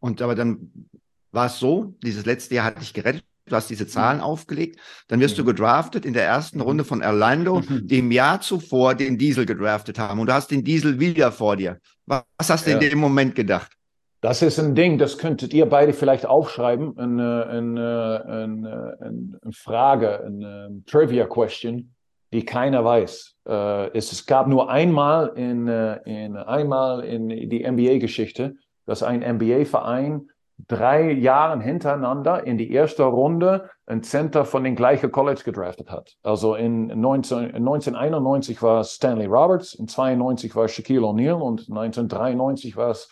[0.00, 0.88] Und aber dann
[1.32, 4.24] war es so, dieses letzte Jahr hat dich gerettet du hast diese Zahlen mhm.
[4.24, 5.42] aufgelegt, dann wirst mhm.
[5.42, 7.86] du gedraftet in der ersten Runde von Orlando, mhm.
[7.86, 10.18] die im Jahr zuvor den Diesel gedraftet haben.
[10.18, 11.78] Und du hast den Diesel wieder vor dir.
[12.06, 12.78] Was hast du ja.
[12.78, 13.72] in dem Moment gedacht?
[14.20, 16.98] Das ist ein Ding, das könntet ihr beide vielleicht aufschreiben.
[16.98, 21.94] Eine, eine, eine, eine Frage, eine Trivia-Question,
[22.36, 23.34] die keiner weiß.
[23.48, 30.28] Äh, es, gab nur einmal in, äh, in, einmal in die NBA-Geschichte, dass ein NBA-Verein
[30.68, 36.16] drei Jahren hintereinander in die erste Runde ein Center von den gleichen College gedraftet hat.
[36.22, 41.68] Also in 19, 1991 war es Stanley Roberts, in 92 war es Shaquille O'Neal und
[41.70, 43.10] 1993 war es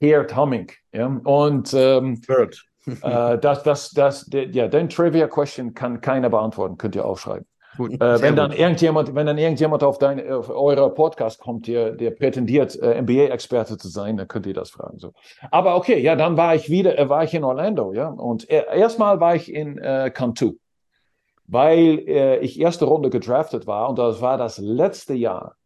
[0.00, 0.70] Gerd Humming.
[0.92, 1.06] Ja?
[1.06, 2.20] Und ähm,
[3.02, 7.46] äh, das, das, das, ja, den Trivia Question kann keiner beantworten, könnt ihr aufschreiben.
[7.76, 11.92] Gut, äh, wenn, dann irgendjemand, wenn dann irgendjemand auf, dein, auf eure Podcast kommt, der,
[11.92, 14.98] der prätendiert, äh, NBA-Experte zu sein, dann könnt ihr das fragen.
[14.98, 15.12] So.
[15.50, 18.08] Aber okay, ja, dann war ich wieder, äh, war ich in Orlando, ja.
[18.08, 20.54] Und äh, erstmal war ich in äh, Cantu,
[21.46, 25.56] weil äh, ich erste Runde gedraftet war und das war das letzte Jahr,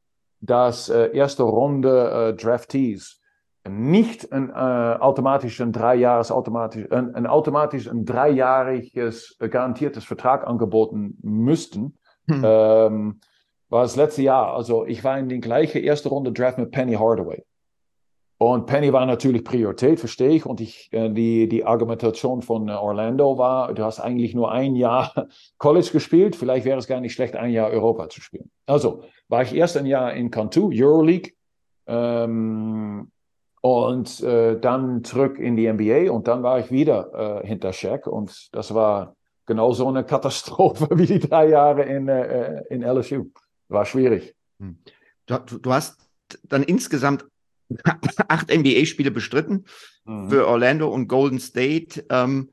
[0.41, 3.18] dass äh, erste Runde äh, Draftees
[3.67, 10.47] nicht ein äh, automatisch ein dreijahres automatisch ein, ein automatisch ein dreijähriges äh, garantiertes Vertrag
[10.47, 12.43] angeboten müssten, hm.
[12.45, 13.21] ähm,
[13.69, 14.55] war das letzte Jahr.
[14.55, 17.45] Also ich war in die gleiche erste Runde Draft mit Penny Hardaway.
[18.41, 20.47] Und Penny war natürlich Priorität, verstehe ich.
[20.47, 24.77] Und ich, äh, die, die Argumentation von äh, Orlando war, du hast eigentlich nur ein
[24.77, 25.27] Jahr
[25.59, 26.37] College gespielt.
[26.37, 28.51] Vielleicht wäre es gar nicht schlecht, ein Jahr Europa zu spielen.
[28.67, 31.33] Also war ich erst ein Jahr in Cantu, Euroleague.
[31.89, 33.11] Ähm,
[33.61, 38.07] und äh, dann zurück in die NBA und dann war ich wieder äh, hinter Shaq
[38.07, 39.17] und das war
[39.47, 43.31] genau so eine Katastrophe wie die drei Jahre in, äh, in LSU.
[43.69, 44.35] War schwierig.
[44.61, 44.79] Hm.
[45.27, 46.09] Du, du hast
[46.45, 47.27] dann insgesamt
[48.29, 49.67] acht NBA-Spiele bestritten
[50.05, 50.31] mhm.
[50.31, 52.05] für Orlando und Golden State.
[52.11, 52.51] Ähm,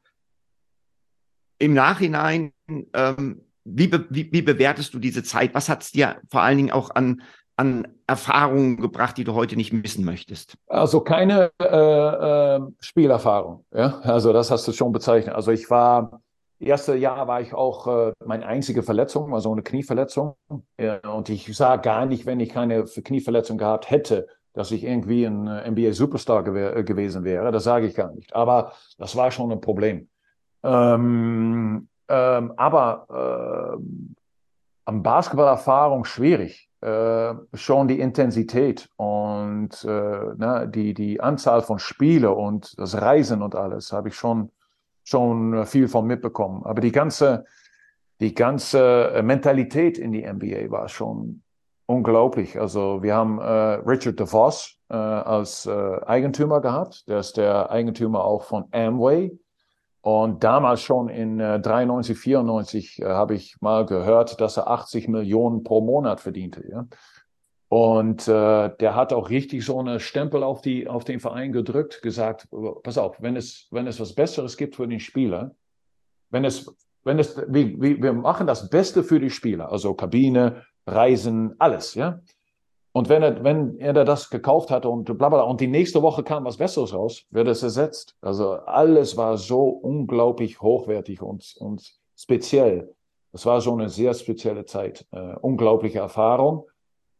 [1.57, 2.51] Im Nachhinein,
[2.93, 5.53] ähm, wie, be wie, wie, bewertest du diese Zeit?
[5.53, 7.21] Was hat es dir vor allen Dingen auch an,
[7.57, 10.57] an Erfahrungen gebracht, die du heute nicht missen möchtest?
[10.67, 13.65] Also keine äh, äh, Spielerfahrung.
[13.73, 13.99] Ja?
[14.01, 15.35] Also das hast du schon bezeichnet.
[15.35, 16.21] Also ich war,
[16.59, 20.35] erste Jahr war ich auch äh, meine einzige Verletzung, also eine Knieverletzung.
[20.77, 25.25] Ja, und ich sah gar nicht, wenn ich keine Knieverletzung gehabt hätte, dass ich irgendwie
[25.25, 27.51] ein äh, NBA-Superstar gew äh, gewesen wäre.
[27.51, 28.35] Das sage ich gar nicht.
[28.35, 30.09] Aber das war schon ein Problem.
[30.63, 33.83] Ähm, ähm, aber äh,
[34.85, 42.77] am Basketballerfahrung schwierig schon die Intensität und äh, ne, die, die Anzahl von Spielen und
[42.77, 44.51] das Reisen und alles habe ich schon,
[45.03, 46.63] schon viel von mitbekommen.
[46.63, 47.45] Aber die ganze,
[48.19, 51.41] die ganze äh, Mentalität in die NBA war schon
[51.85, 52.59] unglaublich.
[52.59, 57.07] Also wir haben äh, Richard DeVos äh, als äh, Eigentümer gehabt.
[57.07, 59.37] Der ist der Eigentümer auch von Amway.
[60.05, 65.07] Und damals schon in äh, 93, 94 äh, habe ich mal gehört, dass er 80
[65.07, 66.63] Millionen pro Monat verdiente.
[66.69, 66.85] Ja?
[67.69, 72.03] Und äh, der hat auch richtig so eine Stempel auf, die, auf den Verein gedrückt,
[72.03, 72.47] gesagt,
[72.83, 75.55] pass auf, wenn es, wenn es was Besseres gibt für den Spieler,
[76.29, 76.71] wenn es,
[77.03, 82.21] wenn es, wir, wir machen das Beste für die Spieler, also Kabine, Reisen, alles, ja.
[82.95, 86.23] Und wenn er, wenn er das gekauft hatte und bla bla, und die nächste Woche
[86.23, 88.15] kam was Besseres raus, wird es ersetzt.
[88.21, 92.95] Also alles war so unglaublich hochwertig und, und speziell.
[93.33, 95.05] Es war so eine sehr spezielle Zeit.
[95.11, 96.69] Äh, unglaubliche Erfahrung.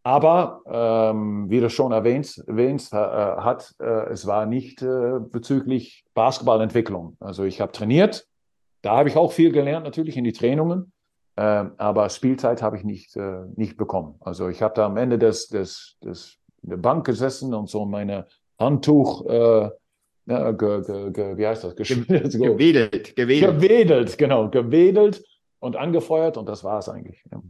[0.03, 6.05] Aber, ähm, wie du schon erwähnt, erwähnt äh, hat, äh, es war nicht äh, bezüglich
[6.13, 7.17] Basketballentwicklung.
[7.19, 8.25] Also ich habe trainiert.
[8.81, 10.93] Da habe ich auch viel gelernt, natürlich in die Trainungen.
[11.37, 14.15] Ähm, aber Spielzeit habe ich nicht, äh, nicht bekommen.
[14.21, 18.25] Also ich habe da am Ende des, des, des der Bank gesessen und so meine
[18.57, 19.69] Handtuch, äh,
[20.25, 21.75] ge, ge, ge, wie heißt das?
[21.75, 23.15] gewedelt, gewedelt.
[23.15, 25.23] Gewedelt, genau, gewedelt.
[25.59, 27.23] und angefeuert und das war es eigentlich.
[27.31, 27.41] Ja.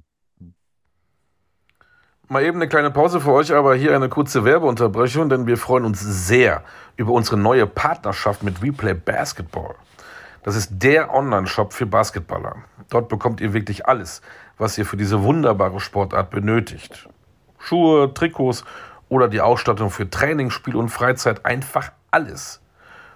[2.28, 5.86] Mal eben eine kleine Pause für euch, aber hier eine kurze Werbeunterbrechung, denn wir freuen
[5.86, 6.64] uns sehr
[6.96, 9.76] über unsere neue Partnerschaft mit Replay Basketball.
[10.46, 12.58] Das ist der Online-Shop für Basketballer.
[12.92, 14.22] Dort bekommt ihr wirklich alles,
[14.60, 17.10] was ihr für diese wunderbare Sportart benötigt.
[17.58, 18.64] Schuhe, Trikots
[19.10, 22.62] oder die Ausstattung für Training, Spiel und Freizeit, einfach alles.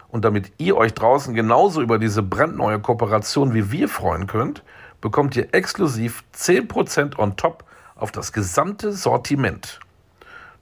[0.08, 4.64] Und damit ihr euch draußen genauso über diese brandneue Kooperation wie wir freuen könnt,
[5.00, 7.64] bekommt ihr exklusiv 10% on top
[7.94, 9.80] auf das gesamte Sortiment.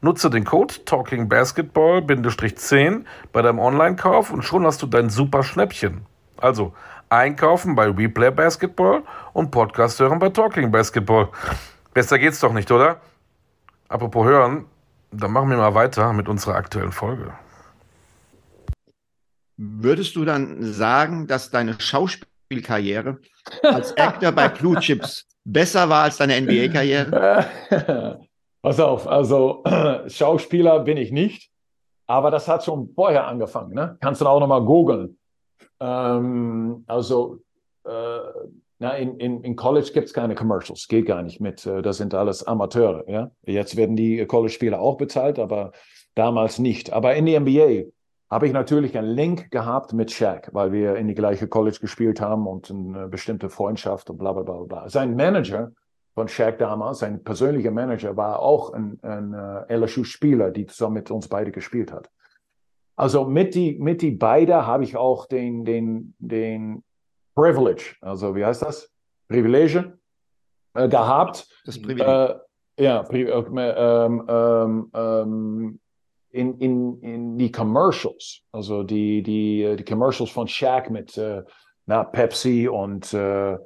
[0.01, 6.05] Nutze den Code TalkingBasketball-10 bei deinem Online-Kauf und schon hast du dein super Schnäppchen.
[6.41, 6.73] Also
[7.09, 11.29] einkaufen bei Replay Basketball und Podcast hören bei Talking Basketball.
[11.93, 13.01] Besser geht's doch nicht, oder?
[13.89, 14.65] Apropos hören,
[15.11, 17.33] dann machen wir mal weiter mit unserer aktuellen Folge.
[19.57, 23.17] Würdest du dann sagen, dass deine Schauspielkarriere
[23.63, 27.49] als Actor bei Blue Chips besser war als deine NBA-Karriere?
[28.61, 29.63] Pass auf, also
[30.07, 31.49] Schauspieler bin ich nicht,
[32.05, 33.73] aber das hat schon vorher angefangen.
[33.73, 33.97] Ne?
[34.01, 35.17] Kannst du auch nochmal googeln.
[35.79, 37.39] Ähm, also
[37.85, 38.19] äh,
[38.79, 41.65] na, in, in, in College gibt es keine Commercials, geht gar nicht mit.
[41.65, 43.03] Äh, das sind alles Amateure.
[43.09, 43.31] Ja?
[43.43, 45.71] Jetzt werden die College-Spieler auch bezahlt, aber
[46.15, 46.93] damals nicht.
[46.93, 47.89] Aber in die NBA
[48.29, 52.19] habe ich natürlich einen Link gehabt mit Shaq, weil wir in die gleiche College gespielt
[52.19, 54.89] haben und eine bestimmte Freundschaft und bla bla bla bla.
[54.89, 55.71] Sein Manager
[56.13, 61.11] von Shaq damals, sein persönlicher Manager, war auch ein, ein uh, LSU-Spieler, die zusammen mit
[61.11, 62.09] uns beide gespielt hat.
[62.97, 66.83] Also mit die, mit die beide habe ich auch den, den, den
[67.35, 68.91] Privilege, also wie heißt das?
[69.27, 69.99] Privilege
[70.73, 71.47] äh, gehabt.
[71.65, 72.07] Das Privileg.
[72.07, 72.35] Äh,
[72.79, 75.79] ja, äh, ähm, ähm, ähm,
[76.31, 81.43] in, in, in die Commercials, also die, die, die Commercials von Shaq mit äh,
[81.85, 83.57] na, Pepsi und, äh,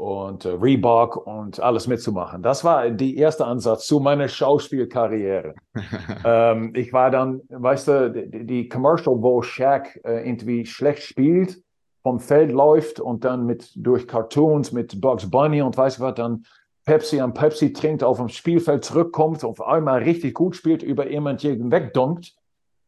[0.00, 2.42] und äh, Reebok und alles mitzumachen.
[2.42, 5.54] Das war der erste Ansatz zu meiner Schauspielkarriere.
[6.24, 11.62] ähm, ich war dann, weißt du, die, die Commercial, wo Shaq äh, irgendwie schlecht spielt,
[12.02, 16.46] vom Feld läuft und dann mit durch Cartoons mit Bugs Bunny und weiß was, dann
[16.86, 21.70] Pepsi an Pepsi trinkt, auf dem Spielfeld zurückkommt, auf einmal richtig gut spielt, über jemanden
[21.70, 22.34] wegdunkt.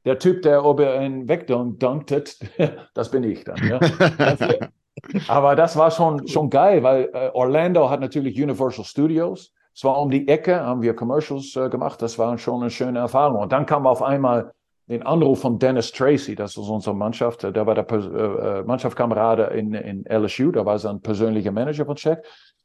[0.07, 2.39] Der Typ, der über ihn wegdunktet,
[2.95, 3.59] das bin ich dann.
[3.69, 3.81] Ja?
[5.29, 9.53] Aber das war schon, schon geil, weil äh, Orlando hat natürlich Universal Studios.
[9.75, 12.03] Es war um die Ecke, haben wir Commercials äh, gemacht.
[12.03, 13.41] Das war schon eine schöne Erfahrung.
[13.41, 14.53] Und dann kam auf einmal
[14.89, 17.43] den Anruf von Dennis Tracy, das ist unsere Mannschaft.
[17.45, 21.97] Der war der äh, äh Mannschaftskamerad in, in LSU, da war sein persönlicher Manager von
[21.97, 22.23] Check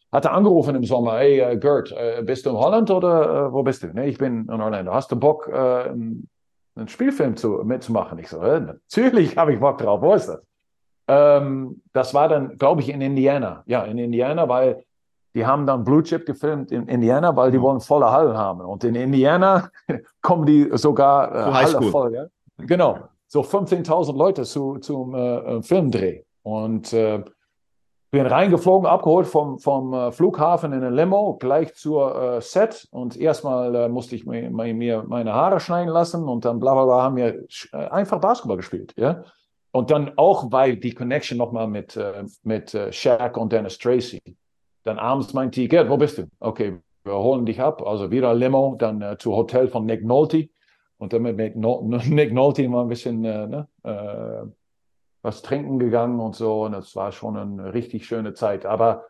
[0.10, 3.62] hat er angerufen im Sommer, hey uh, Gert, uh, bist du in Holland oder wo
[3.62, 3.88] bist du?
[3.88, 4.94] Nee, ich bin in Orlando.
[4.94, 6.30] Hast du Bock, einen,
[6.76, 8.18] einen Spielfilm zu, mitzumachen?
[8.18, 10.42] Ich so, natürlich habe ich Bock drauf, wo ist das?
[11.08, 13.64] Ähm, das war dann, glaube ich, in Indiana.
[13.66, 14.84] Ja, in Indiana, weil
[15.34, 17.64] die haben dann Blue Chip gefilmt in Indiana, weil die mhm.
[17.64, 18.62] wollen volle Hallen haben.
[18.62, 19.70] Und in Indiana
[20.22, 22.14] kommen die sogar äh, Halle voll.
[22.14, 22.26] Ja?
[22.58, 26.24] Genau, so 15.000 Leute zu, zum äh, Filmdreh.
[26.44, 27.24] Und äh,
[28.10, 32.88] bin reingeflogen, abgeholt vom, vom äh, Flughafen in ein Limo, gleich zur äh, Set.
[32.92, 36.86] Und erstmal äh, musste ich mir, mir, meine Haare schneiden lassen und dann bla bla
[36.86, 37.44] bla haben wir
[37.74, 38.94] äh, einfach Basketball gespielt.
[38.98, 39.24] Ja?
[39.72, 44.22] Und dann auch, weil die Connection nochmal mit, äh, mit äh, Shaq und Dennis Tracy.
[44.84, 46.28] Dann abends meinte ich, Gerd, wo bist du?
[46.40, 47.82] Okay, wir holen dich ab.
[47.86, 50.50] Also wieder Limo, dann äh, zu Hotel von Nick Nolte.
[50.98, 51.56] Und dann mit Nick,
[52.08, 53.68] Nick Nolte mal ein bisschen ne,
[55.22, 56.64] was trinken gegangen und so.
[56.64, 58.66] Und es war schon eine richtig schöne Zeit.
[58.66, 59.06] Aber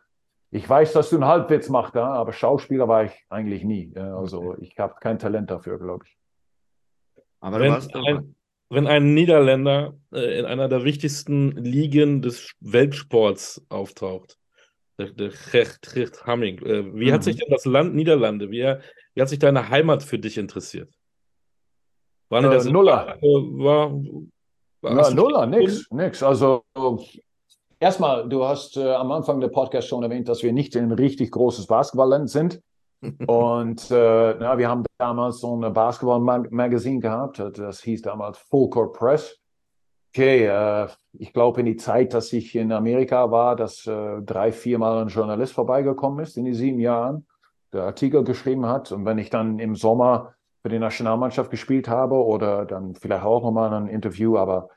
[0.50, 2.06] ich weiß, dass du einen Halbwitz machst, ja?
[2.06, 3.94] aber Schauspieler war ich eigentlich nie.
[3.96, 6.18] Also ich habe kein Talent dafür, glaube ich.
[7.40, 8.34] Aber wenn, ein,
[8.70, 14.38] wenn ein Niederländer äh, in einer der wichtigsten Ligen des Weltsports auftaucht,
[14.98, 17.12] der, der Gecht, Gecht Hamming, äh, wie mhm.
[17.12, 18.62] hat sich denn das Land Niederlande, wie,
[19.14, 20.92] wie, hat sich deine Heimat für dich interessiert?
[22.28, 23.16] War äh, Nuller.
[23.20, 24.02] War,
[24.82, 26.22] ja, Nuller, nix, nix.
[26.22, 26.64] Also
[27.80, 31.30] erstmal, du hast äh, am Anfang der Podcast schon erwähnt, dass wir nicht ein richtig
[31.30, 32.60] großes Basketballland sind.
[33.26, 38.92] Und äh, na, wir haben damals so ein Basketball-Magazin gehabt, das hieß damals Full Court
[38.92, 39.38] Press.
[40.14, 44.52] Okay, äh, ich glaube in die Zeit, dass ich in Amerika war, dass äh, drei,
[44.52, 47.26] viermal ein Journalist vorbeigekommen ist in die sieben Jahren,
[47.72, 48.90] der Artikel geschrieben hat.
[48.90, 53.42] Und wenn ich dann im Sommer für die Nationalmannschaft gespielt habe oder dann vielleicht auch
[53.42, 54.70] nochmal ein Interview, aber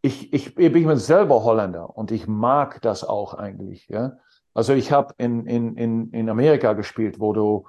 [0.00, 3.88] ich, ich, ich bin selber Holländer und ich mag das auch eigentlich.
[3.88, 4.12] Ja?
[4.58, 7.68] Also ich habe in, in, in, in Amerika gespielt, wo du,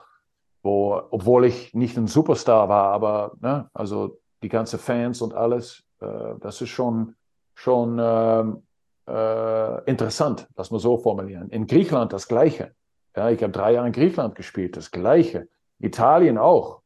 [0.63, 5.83] wo, obwohl ich nicht ein Superstar war, aber ne, also die ganzen Fans und alles,
[6.01, 6.07] äh,
[6.39, 7.13] das ist schon,
[7.53, 8.63] schon ähm,
[9.07, 11.51] äh, interessant, lass mal so formulieren.
[11.51, 12.71] In Griechenland das Gleiche.
[13.15, 15.47] Ja, ich habe drei Jahre in Griechenland gespielt, das Gleiche.
[15.77, 16.81] Italien auch.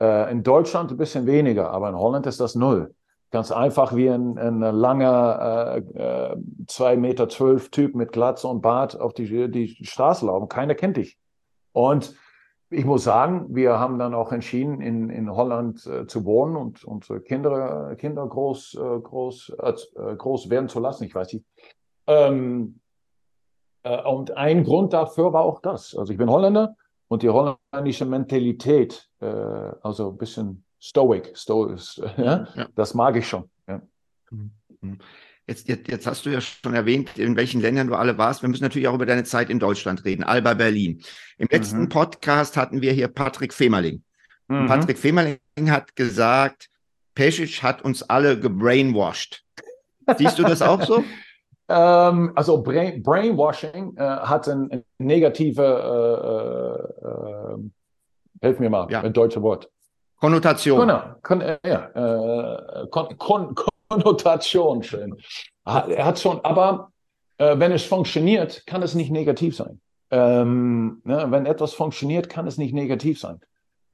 [0.00, 2.94] Äh, in Deutschland ein bisschen weniger, aber in Holland ist das null.
[3.30, 8.62] Ganz einfach wie ein, ein langer äh, äh, 2,12 Meter zwölf Typ mit Glatze und
[8.62, 10.48] Bart auf die, die Straße laufen.
[10.48, 11.18] Keiner kennt dich.
[11.72, 12.14] Und
[12.70, 16.84] ich muss sagen, wir haben dann auch entschieden, in, in Holland äh, zu wohnen und
[16.84, 21.04] unsere Kinder, Kinder groß, äh, groß, äh, groß werden zu lassen.
[21.04, 21.46] Ich weiß nicht.
[22.06, 22.80] Ähm,
[23.82, 25.94] äh, und ein Grund dafür war auch das.
[25.96, 26.76] Also ich bin Holländer
[27.08, 31.80] und die holländische Mentalität, äh, also ein bisschen stoic, stoic
[32.16, 32.46] ja?
[32.54, 32.68] ja?
[32.74, 33.48] das mag ich schon.
[33.66, 33.82] Ja.
[34.30, 34.98] Mhm.
[35.46, 38.42] Jetzt, jetzt, jetzt, hast du ja schon erwähnt, in welchen Ländern du alle warst.
[38.42, 41.02] Wir müssen natürlich auch über deine Zeit in Deutschland reden, Alba Berlin.
[41.38, 41.88] Im letzten mhm.
[41.88, 44.02] Podcast hatten wir hier Patrick Femerling.
[44.48, 44.66] Mhm.
[44.66, 46.68] Patrick Femerling hat gesagt,
[47.14, 49.42] Pesic hat uns alle gebrainwashed.
[50.18, 51.02] Siehst du das auch so?
[51.68, 57.70] ähm, also Brain, Brainwashing äh, hat ein negative, äh, äh, äh,
[58.42, 59.00] hilf mir mal, ja.
[59.00, 59.70] ein deutsches Wort.
[60.20, 60.80] Konnotation.
[60.80, 63.54] Genau, kon, äh, ja, äh, kon, kon,
[63.88, 65.16] Konnotation schön.
[65.64, 66.92] Er hat schon, aber
[67.38, 69.80] äh, wenn es funktioniert, kann es nicht negativ sein.
[70.10, 73.40] Ähm, ne, wenn etwas funktioniert, kann es nicht negativ sein.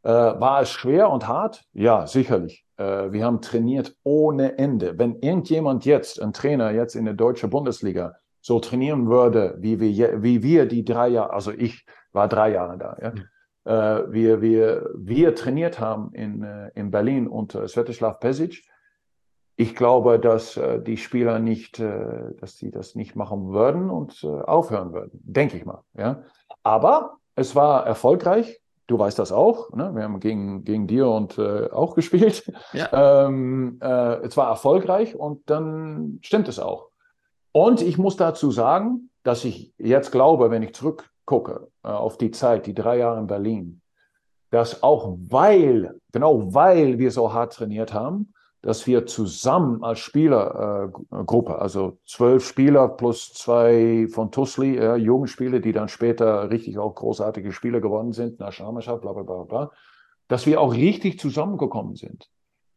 [0.03, 1.65] Äh, war es schwer und hart?
[1.73, 2.65] Ja, sicherlich.
[2.77, 4.99] Äh, wir haben trainiert ohne Ende.
[4.99, 10.23] Wenn irgendjemand jetzt, ein Trainer jetzt in der deutschen Bundesliga, so trainieren würde, wie wir,
[10.23, 13.13] wie wir die drei Jahre, also ich war drei Jahre da, ja.
[13.65, 18.65] Äh, wir, wir, wir trainiert haben in, äh, in Berlin unter Svetislav Pesic,
[19.57, 24.23] ich glaube, dass äh, die Spieler nicht, äh, dass sie das nicht machen würden und
[24.25, 25.83] äh, aufhören würden, denke ich mal.
[25.97, 26.23] Ja,
[26.63, 28.61] aber es war erfolgreich.
[28.87, 29.71] Du weißt das auch.
[29.73, 29.95] Ne?
[29.95, 32.53] Wir haben gegen, gegen dir und auch gespielt.
[32.73, 32.89] Ja.
[33.27, 36.91] Ähm, äh, es war erfolgreich und dann stimmt es auch.
[37.53, 42.31] Und ich muss dazu sagen, dass ich jetzt glaube, wenn ich zurückgucke äh, auf die
[42.31, 43.81] Zeit, die drei Jahre in Berlin,
[44.51, 51.59] dass auch weil, genau weil wir so hart trainiert haben, dass wir zusammen als Spielergruppe,
[51.59, 57.53] also zwölf Spieler plus zwei von Tusli, äh, Jugendspiele, die dann später richtig auch großartige
[57.53, 59.71] Spieler geworden sind, Nationalmannschaft, bla bla bla bla,
[60.29, 62.31] dass wir auch richtig zusammengekommen sind.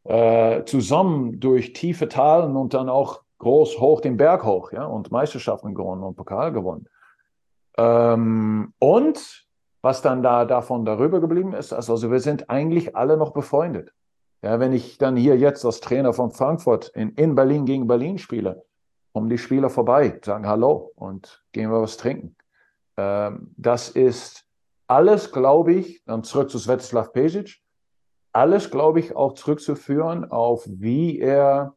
[0.04, 5.12] Äh, zusammen durch tiefe Talen und dann auch groß hoch den Berg hoch, ja, und
[5.12, 6.88] Meisterschaften gewonnen und Pokal gewonnen.
[7.78, 9.48] Ähm, und
[9.82, 13.94] was dann da davon darüber geblieben ist, also wir sind eigentlich alle noch befreundet.
[14.42, 18.18] Ja, wenn ich dann hier jetzt als Trainer von Frankfurt in, in Berlin gegen Berlin
[18.18, 18.66] spiele,
[19.14, 22.36] kommen die Spieler vorbei, sagen Hallo und gehen wir was trinken.
[22.98, 24.46] Ähm, das ist
[24.88, 27.62] alles, glaube ich, dann zurück zu Svetislav Pesic,
[28.32, 31.76] alles, glaube ich, auch zurückzuführen auf, wie er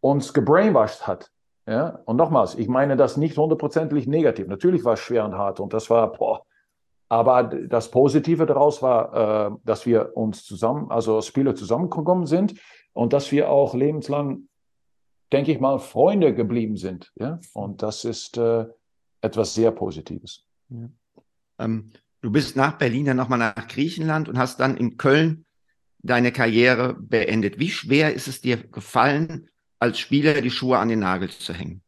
[0.00, 1.30] uns gebrainwashed hat.
[1.66, 2.00] Ja?
[2.04, 4.46] Und nochmals, ich meine das nicht hundertprozentig negativ.
[4.48, 6.44] Natürlich war es schwer und hart und das war, boah,
[7.08, 12.54] aber das Positive daraus war, äh, dass wir uns zusammen, also als Spieler zusammengekommen sind
[12.94, 14.48] und dass wir auch lebenslang,
[15.30, 17.12] denke ich mal, Freunde geblieben sind.
[17.16, 17.38] Ja?
[17.52, 18.64] Und das ist äh,
[19.20, 20.46] etwas sehr Positives.
[20.70, 20.88] Ja.
[21.58, 21.90] Ähm,
[22.22, 25.44] du bist nach Berlin dann nochmal nach Griechenland und hast dann in Köln
[25.98, 27.58] deine Karriere beendet.
[27.58, 29.48] Wie schwer ist es dir gefallen,
[29.82, 31.82] als Spieler die Schuhe an den Nagel zu hängen?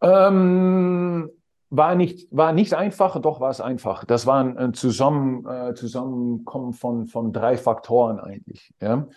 [0.00, 1.28] Ähm,
[1.70, 4.04] war nicht, war nicht einfach, doch war es einfach.
[4.04, 8.72] Das war ein, Zusammen, äh, Zusammenkommen von, von drei Faktoren eigentlich.
[8.80, 9.08] Ja.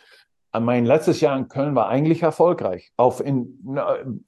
[0.60, 2.92] Mein letztes Jahr in Köln war eigentlich erfolgreich.
[2.98, 3.60] Auf in,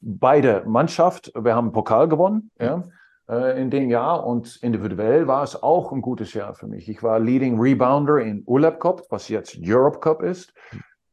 [0.01, 2.83] beide Mannschaft, wir haben Pokal gewonnen, ja,
[3.29, 6.87] äh, in dem Jahr und individuell war es auch ein gutes Jahr für mich.
[6.87, 10.53] Ich war Leading Rebounder in ULEP Cup, was jetzt Europe Cup ist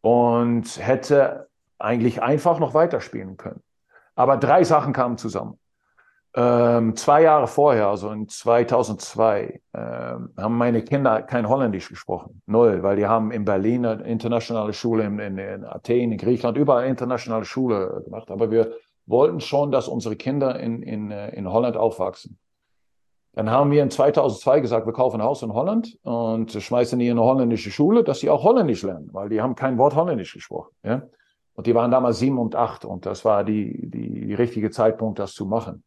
[0.03, 1.49] und hätte
[1.79, 3.63] eigentlich einfach noch weiterspielen können.
[4.15, 5.59] Aber drei Sachen kamen zusammen.
[6.37, 12.43] Ähm, zwei Jahre vorher, also in 2002, ähm, haben meine Kinder kein Holländisch gesprochen.
[12.47, 16.59] Null, weil die haben in Berlin eine internationale Schule, in, in, in Athen, in Griechenland,
[16.59, 18.33] überall internationale Schule gemacht.
[18.33, 18.73] Aber wir
[19.07, 22.39] wollten schon, dass unsere Kinder in, in, äh, in Holland aufwachsen.
[23.35, 27.09] Dann haben wir in 2002 gesagt, wir kaufen ein Haus in Holland und schmeißen die
[27.09, 30.35] in eine holländische Schule, dass sie auch Holländisch lernen, weil die haben kein Wort Holländisch
[30.35, 30.71] gesprochen.
[30.85, 31.03] Ja?
[31.55, 35.19] Und die waren damals sieben und acht und das war die, die, die richtige Zeitpunkt,
[35.19, 35.85] das zu machen.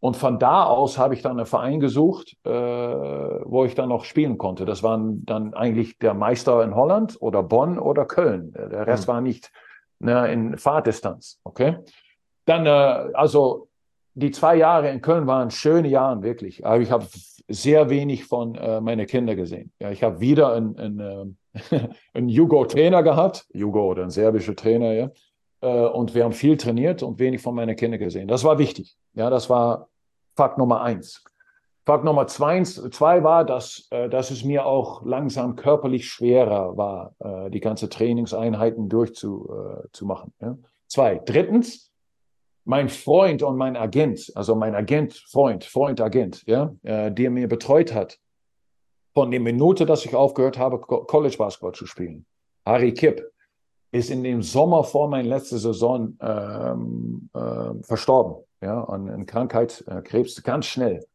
[0.00, 4.04] Und von da aus habe ich dann einen Verein gesucht, äh, wo ich dann noch
[4.04, 4.64] spielen konnte.
[4.64, 8.52] Das waren dann eigentlich der Meister in Holland oder Bonn oder Köln.
[8.52, 9.12] Der Rest mhm.
[9.12, 9.52] war nicht
[9.98, 11.40] ne, in Fahrdistanz.
[11.44, 11.78] Okay.
[12.44, 12.68] Dann, äh,
[13.14, 13.68] also
[14.14, 16.64] die zwei Jahre in Köln waren schöne Jahre, wirklich.
[16.66, 17.06] Aber ich habe
[17.48, 19.72] sehr wenig von äh, meinen Kindern gesehen.
[19.78, 21.36] Ja, ich habe wieder einen, einen,
[21.70, 25.10] äh, einen Jugo-Trainer gehabt, Jugo oder ein serbischer Trainer, ja
[25.62, 28.28] Äh, und wir haben viel trainiert und wenig von meinen Kindern gesehen.
[28.28, 28.96] Das war wichtig.
[29.14, 29.88] Ja, das war
[30.36, 31.24] Fakt Nummer eins.
[31.86, 37.14] Fakt Nummer zwei, zwei war, dass, äh, dass es mir auch langsam körperlich schwerer war,
[37.20, 40.34] äh, die ganze Trainingseinheiten durchzumachen.
[40.40, 40.58] Äh, ja.
[40.88, 41.22] Zwei.
[41.24, 41.85] Drittens,
[42.66, 47.48] mein Freund und mein Agent, also mein Agent, Freund, Freund, Agent, ja, äh, der mir
[47.48, 48.18] betreut hat,
[49.14, 52.26] von der Minute, dass ich aufgehört habe, College Basketball zu spielen,
[52.66, 53.22] Harry Kipp,
[53.92, 59.84] ist in dem Sommer vor meiner letzten Saison ähm, äh, verstorben, ja, an, an Krankheit,
[59.86, 61.06] äh, Krebs, ganz schnell.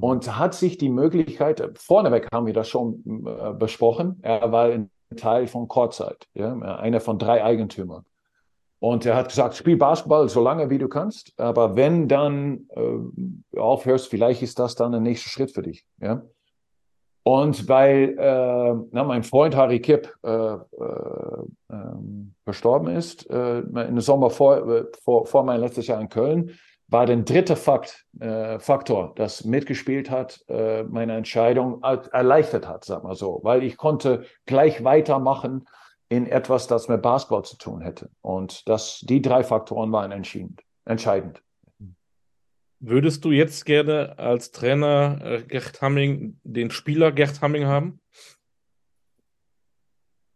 [0.00, 4.90] Und hat sich die Möglichkeit, vorneweg haben wir das schon äh, besprochen, er war ein
[5.16, 8.04] Teil von Kurzzeit, ja, einer von drei Eigentümern.
[8.88, 13.58] Und er hat gesagt, spiel Basketball so lange wie du kannst, aber wenn dann äh,
[13.58, 15.84] aufhörst, vielleicht ist das dann der nächste Schritt für dich.
[16.00, 16.22] Ja?
[17.24, 20.58] Und weil äh, na, mein Freund Harry Kipp äh, äh,
[21.68, 26.52] ähm, verstorben ist, äh, im Sommer vor, äh, vor, vor mein letztes Jahr in Köln,
[26.86, 28.06] war der dritte Fakt,
[28.60, 34.84] Faktor, das mitgespielt hat, meine Entscheidung erleichtert hat, sag mal so, weil ich konnte gleich
[34.84, 35.66] weitermachen
[36.08, 38.10] in etwas, das mit Basketball zu tun hätte.
[38.20, 41.42] Und das, die drei Faktoren waren entscheidend.
[42.78, 48.00] Würdest du jetzt gerne als Trainer äh, Gerd Hamming den Spieler Gerd Hamming haben?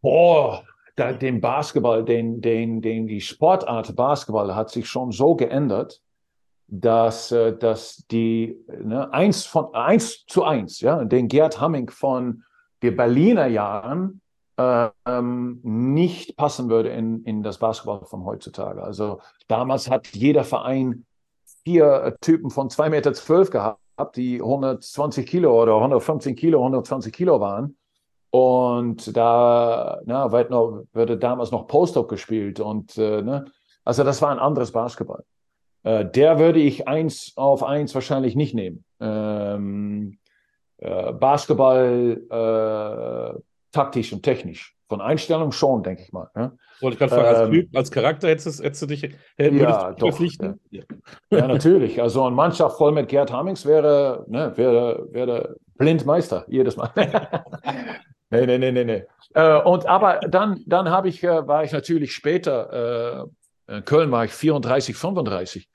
[0.00, 0.64] Boah,
[0.96, 6.00] da, den Basketball, den, den, den, die Sportart Basketball hat sich schon so geändert,
[6.66, 12.44] dass, äh, dass die ne, eins von eins zu eins, ja, den Gerd Hamming von
[12.82, 14.22] den Berliner Jahren
[15.06, 18.82] ähm, nicht passen würde in, in das Basketball von heutzutage.
[18.82, 21.06] Also damals hat jeder Verein
[21.64, 27.76] vier Typen von 2,12 Meter gehabt, die 120 Kilo oder 115 Kilo, 120 Kilo waren.
[28.30, 32.60] Und da na, wird noch, wurde damals noch Post-Up gespielt.
[32.60, 33.46] Und, äh, ne?
[33.84, 35.24] Also das war ein anderes Basketball.
[35.82, 38.84] Äh, der würde ich eins auf eins wahrscheinlich nicht nehmen.
[39.00, 40.18] Ähm,
[40.78, 43.40] äh, Basketball äh,
[43.72, 44.76] taktisch und technisch.
[44.88, 46.28] Von Einstellung schon, denke ich mal.
[46.34, 46.52] Ja?
[46.80, 49.92] Wollte ich gerade fragen, als, ähm, typ, als Charakter hättest, hättest du dich hättest ja,
[49.92, 50.54] doch, ja.
[50.70, 50.82] ja.
[51.30, 51.46] ja.
[51.46, 52.02] natürlich.
[52.02, 56.90] Also eine Mannschaft voll mit Gerd Hammings wäre, ne, wäre, wäre Blindmeister jedes Mal.
[58.30, 59.04] nee, nee, nee, nee, nee.
[59.34, 63.28] Äh, und aber dann, dann habe ich, äh, war ich natürlich später,
[63.68, 65.68] äh, in Köln war ich 34, 35.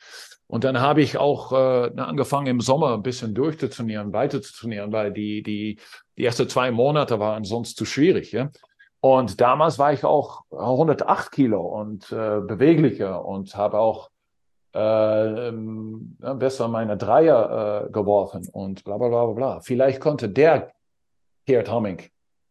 [0.48, 4.92] Und dann habe ich auch äh, angefangen im Sommer ein bisschen durchzutrainieren, weiter zu trainieren,
[4.92, 5.80] weil die, die,
[6.18, 8.32] die ersten zwei Monate waren sonst zu schwierig.
[8.32, 8.52] Ja?
[9.00, 14.10] Und damals war ich auch 108 Kilo und äh, beweglicher und habe auch
[14.76, 19.60] äh, ähm, besser meine Dreier äh, geworfen und bla bla bla bla.
[19.62, 20.74] Vielleicht konnte der
[21.46, 22.02] Gerd Hamming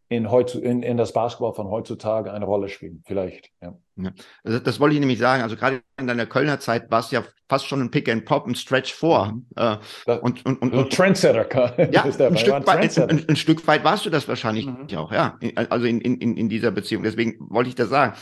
[0.09, 3.03] in, in, in das Basketball von heutzutage eine Rolle spielen.
[3.07, 3.51] Vielleicht.
[3.63, 3.75] Ja.
[3.97, 4.13] ja.
[4.43, 5.43] Also das wollte ich nämlich sagen.
[5.43, 8.47] Also gerade in deiner Kölner Zeit war es ja fast schon ein Pick and Pop,
[8.47, 9.33] ein Stretch vor.
[9.33, 9.47] Mhm.
[9.57, 9.77] Äh,
[10.19, 11.45] und, und, und, und Trendsetter.
[11.93, 14.97] Ja, ein, Stück weit, ein, ein, Stück weit warst du das wahrscheinlich mhm.
[14.97, 15.39] auch, ja.
[15.71, 17.03] Also in, in, in dieser Beziehung.
[17.03, 18.15] Deswegen wollte ich das sagen.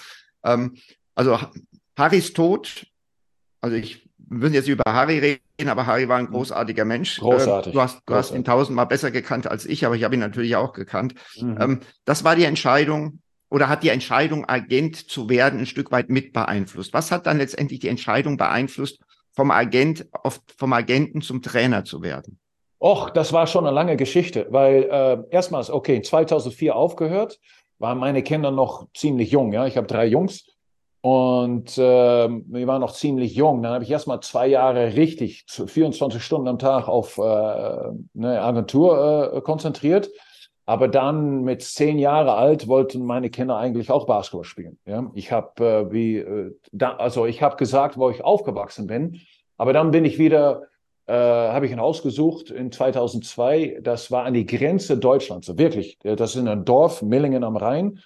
[0.44, 0.76] Ähm,
[1.14, 1.38] also
[1.96, 2.86] Harrys Tod,
[3.60, 7.20] also ich wir müssen jetzt über Harry reden, aber Harry war ein großartiger Mensch.
[7.20, 7.74] Großartig.
[7.74, 10.56] Du hast, du hast ihn tausendmal besser gekannt als ich, aber ich habe ihn natürlich
[10.56, 11.14] auch gekannt.
[11.36, 11.58] Mhm.
[11.60, 13.20] Ähm, das war die Entscheidung
[13.50, 16.94] oder hat die Entscheidung, Agent zu werden, ein Stück weit mit beeinflusst.
[16.94, 19.00] Was hat dann letztendlich die Entscheidung beeinflusst,
[19.32, 22.38] vom Agent auf, vom Agenten zum Trainer zu werden?
[22.80, 27.38] Och, das war schon eine lange Geschichte, weil äh, erstmals, okay, 2004 aufgehört,
[27.78, 29.52] waren meine Kinder noch ziemlich jung.
[29.52, 30.46] Ja, ich habe drei Jungs
[31.02, 33.60] und äh, wir waren noch ziemlich jung.
[33.62, 38.40] Dann habe ich erst mal zwei Jahre richtig 24 Stunden am Tag auf äh, eine
[38.40, 40.10] Agentur äh, konzentriert.
[40.64, 44.78] Aber dann mit zehn Jahre alt wollten meine Kinder eigentlich auch Basketball spielen.
[44.86, 45.10] Ja?
[45.14, 49.20] Ich habe äh, wie äh, da, also ich habe gesagt, wo ich aufgewachsen bin.
[49.56, 50.62] Aber dann bin ich wieder
[51.06, 53.80] äh, habe ich ein Haus gesucht in 2002.
[53.82, 55.98] Das war an die Grenze Deutschlands, wirklich.
[56.04, 57.98] Das ist in einem Dorf, Millingen am Rhein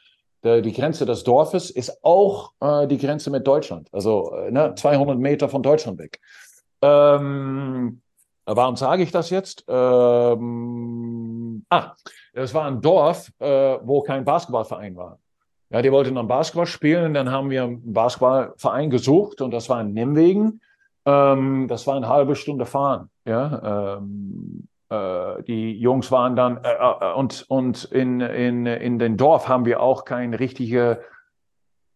[0.45, 5.19] die Grenze des Dorfes ist auch äh, die Grenze mit Deutschland, also äh, ne, 200
[5.19, 6.21] Meter von Deutschland weg.
[6.83, 8.01] Ähm,
[8.45, 9.65] warum sage ich das jetzt?
[9.69, 11.93] Ähm, ah,
[12.33, 15.19] es war ein Dorf, äh, wo kein Basketballverein war.
[15.71, 19.81] Ja, die wollten dann Basketball spielen, dann haben wir einen Basketballverein gesucht und das war
[19.81, 20.61] in Nimwegen.
[21.05, 23.11] Ähm, das war eine halbe Stunde fahren.
[23.25, 29.17] Ja, ähm, äh, die Jungs waren dann, äh, äh, und, und in, in, in den
[29.17, 31.03] Dorf haben wir auch keine richtige,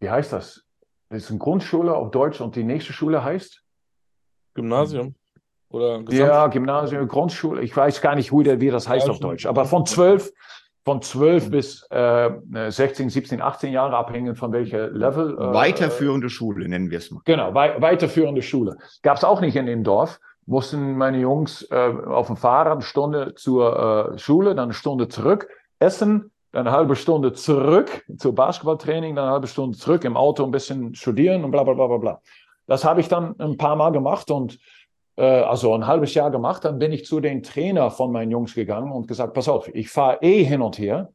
[0.00, 0.66] wie heißt das?
[1.08, 3.62] Das ist eine Grundschule auf Deutsch und die nächste Schule heißt?
[4.54, 5.14] Gymnasium.
[5.68, 7.62] Oder Gesamt ja, Gymnasium, Grundschule.
[7.62, 9.46] Ich weiß gar nicht, wie, der, wie das heißt ja, auf Deutsch.
[9.46, 10.32] Aber von zwölf,
[10.84, 12.30] von 12 bis äh,
[12.68, 15.34] 16, 17, 18 Jahre, abhängig von welcher Level.
[15.34, 17.20] Äh, weiterführende Schule nennen wir es mal.
[17.24, 18.76] Genau, wei weiterführende Schule.
[19.02, 20.18] Gab es auch nicht in dem Dorf.
[20.46, 25.08] Mussten meine Jungs äh, auf dem Fahrrad eine Stunde zur äh, Schule, dann eine Stunde
[25.08, 30.16] zurück, essen, dann eine halbe Stunde zurück zur Basketballtraining, dann eine halbe Stunde zurück im
[30.16, 32.20] Auto ein bisschen studieren und bla bla bla bla bla.
[32.66, 34.58] Das habe ich dann ein paar Mal gemacht und
[35.16, 36.64] äh, also ein halbes Jahr gemacht.
[36.64, 39.90] Dann bin ich zu den Trainer von meinen Jungs gegangen und gesagt, pass auf, ich
[39.90, 41.12] fahre eh hin und her.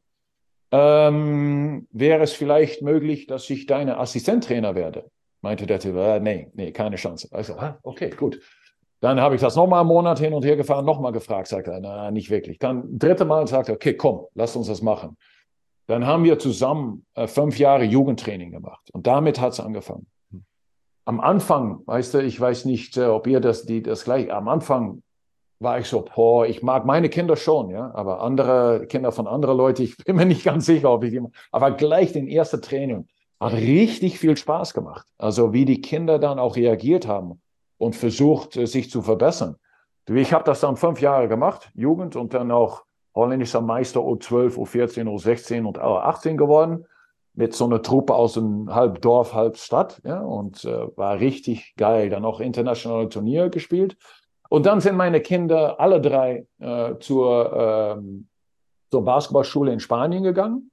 [0.72, 5.10] Ähm, wäre es vielleicht möglich, dass ich deine Assistenttrainer werde?
[5.40, 7.28] Meinte der Typ, äh, nee, nee, keine Chance.
[7.30, 8.40] Also, ah, okay, gut.
[9.00, 11.80] Dann habe ich das nochmal einen Monat hin und her gefahren, nochmal gefragt, sagt er,
[11.80, 12.58] na, nicht wirklich.
[12.58, 15.16] Dann dritte Mal sagt er, okay, komm, lass uns das machen.
[15.86, 20.06] Dann haben wir zusammen äh, fünf Jahre Jugendtraining gemacht und damit hat es angefangen.
[21.04, 24.48] Am Anfang, weißt du, ich weiß nicht, äh, ob ihr das, die, das gleich, am
[24.48, 25.02] Anfang
[25.60, 29.56] war ich so, boah, ich mag meine Kinder schon, ja, aber andere Kinder von anderen
[29.56, 31.22] Leuten, ich bin mir nicht ganz sicher, ob ich die,
[31.52, 33.06] aber gleich den ersten Training
[33.38, 35.06] hat richtig viel Spaß gemacht.
[35.18, 37.40] Also wie die Kinder dann auch reagiert haben
[37.78, 39.56] und versucht, äh, sich zu verbessern.
[40.08, 45.04] Ich habe das dann fünf Jahre gemacht, Jugend und dann auch holländischer Meister U12, U14,
[45.04, 46.86] U16 und U18 geworden.
[47.34, 50.00] Mit so einer Truppe aus einem halb Dorf, halb Stadt.
[50.04, 52.08] Ja, und äh, war richtig geil.
[52.08, 53.96] Dann auch internationale Turniere gespielt.
[54.48, 58.28] Und dann sind meine Kinder alle drei äh, zur, ähm,
[58.90, 60.70] zur Basketballschule in Spanien gegangen.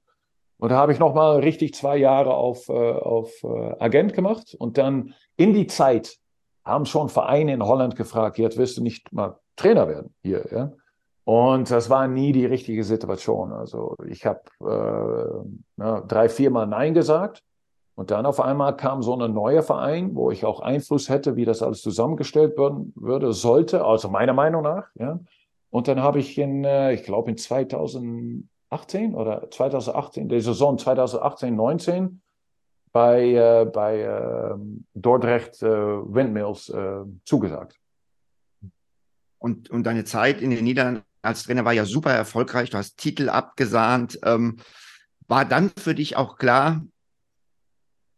[0.58, 4.54] Und da habe ich nochmal richtig zwei Jahre auf, äh, auf äh, Agent gemacht.
[4.58, 6.16] Und dann in die Zeit
[6.64, 10.44] haben schon Vereine in Holland gefragt, jetzt wirst du nicht mal Trainer werden hier.
[10.50, 10.72] Ja?
[11.24, 13.52] Und das war nie die richtige Situation.
[13.52, 17.42] Also ich habe äh, ja, drei, viermal Nein gesagt.
[17.96, 21.44] Und dann auf einmal kam so ein neuer Verein, wo ich auch Einfluss hätte, wie
[21.44, 24.88] das alles zusammengestellt werden würde, sollte, also meiner Meinung nach.
[24.96, 25.20] Ja.
[25.70, 31.54] Und dann habe ich in, äh, ich glaube in 2018 oder 2018, der Saison 2018,
[31.54, 32.20] 19,
[32.94, 34.54] bei, äh, bei äh,
[34.94, 37.76] Dordrecht äh, Windmills äh, zugesagt.
[39.38, 42.70] Und, und deine Zeit in den Niederlanden als Trainer war ja super erfolgreich.
[42.70, 44.20] Du hast Titel abgesahnt.
[44.22, 44.58] Ähm,
[45.26, 46.86] war dann für dich auch klar,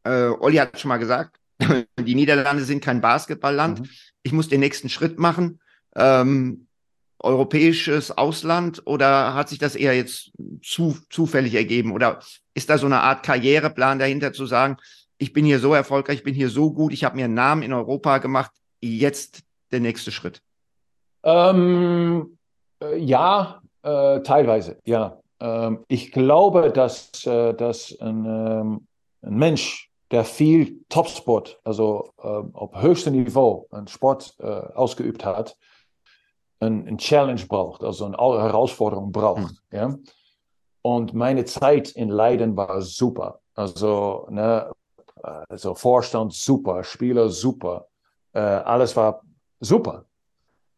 [0.05, 1.41] äh, Olli hat schon mal gesagt,
[1.99, 3.81] die Niederlande sind kein Basketballland.
[3.81, 3.89] Mhm.
[4.25, 5.61] Ich muss den nächsten Schritt machen.
[5.95, 6.67] Ähm,
[7.19, 11.93] europäisches Ausland oder hat sich das eher jetzt zu, zufällig ergeben?
[11.93, 12.21] Oder
[12.57, 14.79] ist da so eine Art Karriereplan dahinter zu sagen,
[15.19, 17.63] ich bin hier so erfolgreich, ich bin hier so gut, ich habe mir einen Namen
[17.63, 18.51] in Europa gemacht,
[18.81, 20.43] jetzt der nächste Schritt?
[21.23, 22.39] Ähm,
[22.83, 25.21] äh, ja, äh, teilweise, ja.
[25.39, 28.87] Ähm, ich glaube, dass, äh, dass ein, ähm,
[29.23, 35.57] ein, Mensch, der viel Topsport, also ähm, auf höchstem Niveau, einen Sport äh, ausgeübt hat,
[36.61, 39.43] ein, ein, Challenge braucht, also eine Herausforderung braucht.
[39.43, 39.77] Mhm.
[39.77, 39.95] Ja?
[40.87, 43.41] Und meine Zeit in Leiden war super.
[43.57, 44.71] Also, ne,
[45.49, 47.89] also Vorstand super, Spieler super,
[48.33, 49.23] äh, alles war
[49.59, 50.05] super.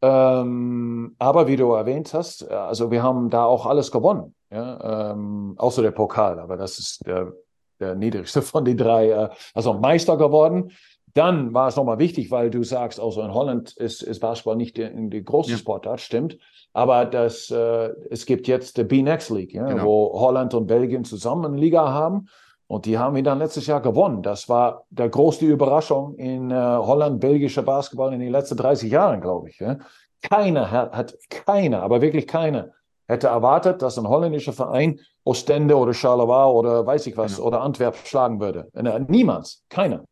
[0.01, 5.11] Ähm, aber wie du erwähnt hast, äh, also wir haben da auch alles gewonnen, ja?
[5.11, 7.35] ähm, außer der Pokal, aber das ist der,
[7.79, 10.73] der niedrigste von den drei, äh, also Meister geworden.
[11.19, 14.77] Dann war es nochmal wichtig, weil du sagst, also in Holland ist, ist Basketball nicht
[14.77, 15.57] die, die große ja.
[15.57, 16.39] Sportart, stimmt.
[16.73, 19.85] Aber das, äh, es gibt jetzt die B-Next League, ja, genau.
[19.85, 22.29] wo Holland und Belgien zusammen eine Liga haben.
[22.69, 24.23] Und die haben wir dann letztes Jahr gewonnen.
[24.23, 29.21] Das war der größte Überraschung in äh, Holland, belgischer Basketball in den letzten 30 Jahren,
[29.21, 29.59] glaube ich.
[29.59, 29.79] Ja.
[30.23, 32.69] Keiner hat, hat, keiner, aber wirklich keiner,
[33.09, 37.49] hätte erwartet, dass ein holländischer Verein Ostende oder Charleroi oder weiß ich was genau.
[37.49, 38.69] oder Antwerp schlagen würde.
[38.75, 40.05] Äh, niemals, keiner.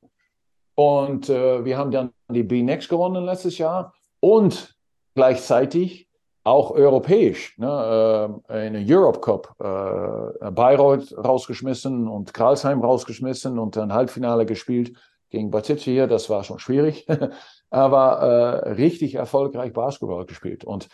[0.76, 4.76] Und äh, wir haben dann die B-Next gewonnen letztes Jahr und
[5.14, 6.06] gleichzeitig
[6.44, 13.92] auch europäisch, ne, äh, in Europe Cup, äh, Bayreuth rausgeschmissen und Karlsheim rausgeschmissen und dann
[13.92, 14.96] Halbfinale gespielt
[15.30, 17.06] gegen Batice hier, das war schon schwierig,
[17.70, 20.62] aber äh, richtig erfolgreich Basketball gespielt.
[20.64, 20.88] Und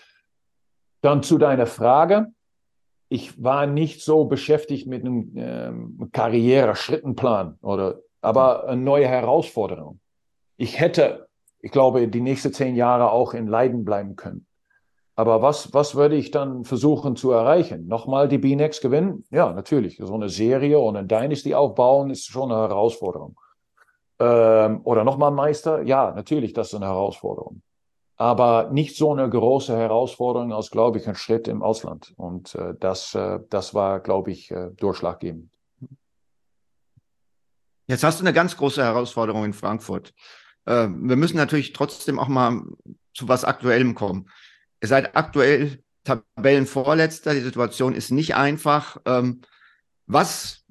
[1.02, 2.28] dann zu deiner Frage,
[3.10, 10.00] ich war nicht so beschäftigt mit einem ähm, Karriereschrittenplan oder, aber eine neue Herausforderung.
[10.56, 11.28] Ich hätte,
[11.60, 14.46] ich glaube, die nächsten zehn Jahre auch in Leiden bleiben können.
[15.14, 17.86] Aber was, was würde ich dann versuchen zu erreichen?
[17.86, 19.24] Nochmal die B-Next gewinnen?
[19.30, 19.98] Ja, natürlich.
[19.98, 23.38] So eine Serie und ein Dynasty aufbauen ist schon eine Herausforderung.
[24.18, 25.82] Ähm, oder nochmal Meister?
[25.82, 27.60] Ja, natürlich, das ist eine Herausforderung.
[28.16, 32.14] Aber nicht so eine große Herausforderung als, glaube ich, ein Schritt im Ausland.
[32.16, 35.51] Und äh, das, äh, das war, glaube ich, äh, durchschlaggebend.
[37.86, 40.12] Jetzt hast du eine ganz große Herausforderung in Frankfurt.
[40.66, 42.62] Ähm, wir müssen natürlich trotzdem auch mal
[43.14, 44.28] zu was Aktuellem kommen.
[44.80, 47.34] Ihr seid aktuell Tabellenvorletzter.
[47.34, 48.98] Die Situation ist nicht einfach.
[49.04, 49.42] Ähm,
[50.06, 50.64] was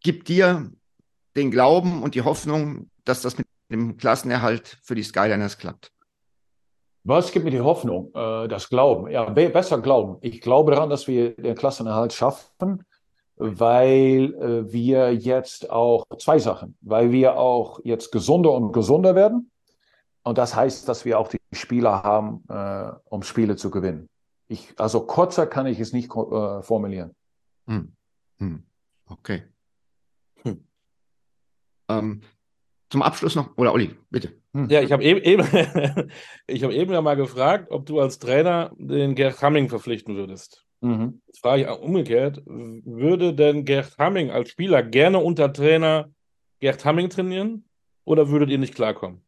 [0.00, 0.70] gibt dir
[1.36, 5.92] den Glauben und die Hoffnung, dass das mit dem Klassenerhalt für die Skyliners klappt?
[7.04, 8.12] Was gibt mir die Hoffnung?
[8.14, 9.10] Äh, das Glauben.
[9.10, 10.18] Ja, besser Glauben.
[10.20, 12.84] Ich glaube daran, dass wir den Klassenerhalt schaffen,
[13.36, 19.50] weil äh, wir jetzt auch zwei Sachen, weil wir auch jetzt gesunder und gesunder werden.
[20.22, 24.08] Und das heißt, dass wir auch die Spieler haben, äh, um Spiele zu gewinnen.
[24.48, 27.14] Ich, also kurzer kann ich es nicht äh, formulieren.
[27.66, 27.92] Hm.
[28.38, 28.62] Hm.
[29.06, 29.42] Okay.
[30.42, 30.64] Hm.
[31.88, 32.20] Ähm,
[32.90, 34.34] zum Abschluss noch, oder Olli, bitte.
[34.52, 34.68] Hm.
[34.68, 35.42] Ja, ich habe eben, eben,
[36.62, 40.66] hab eben ja mal gefragt, ob du als Trainer den Gerd Hamming verpflichten würdest.
[40.82, 41.22] Mhm.
[41.26, 46.10] Jetzt frage ich umgekehrt, würde denn Gerd Hamming als Spieler gerne unter Trainer
[46.58, 47.64] Gerd Hamming trainieren
[48.04, 49.22] oder würdet ihr nicht klarkommen?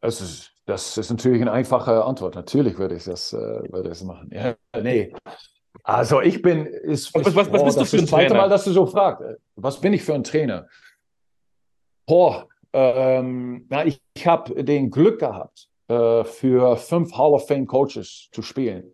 [0.00, 2.34] Das ist, das ist natürlich eine einfache Antwort.
[2.34, 4.30] Natürlich würde ich das, äh, würde ich das machen.
[4.32, 5.12] Ja, nee.
[5.82, 8.06] Also ich bin, ist, was, was, was oh, bist du für ein Trainer?
[8.06, 9.24] Das zweite Mal, dass du so fragst.
[9.56, 10.68] Was bin ich für ein Trainer?
[12.06, 17.66] Boah, ähm, na, ich, ich habe den Glück gehabt, äh, für fünf Hall of Fame
[17.66, 18.92] Coaches zu spielen.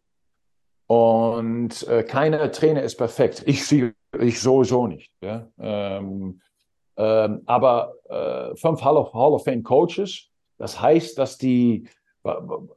[0.87, 3.43] Und äh, keiner Trainer ist perfekt.
[3.47, 3.73] Ich,
[4.21, 5.11] ich sowieso nicht.
[5.21, 5.49] Ja?
[5.59, 6.41] Ähm,
[6.97, 10.29] ähm, aber äh, fünf Hall of, Hall of Fame Coaches,
[10.59, 11.89] das heißt, dass die,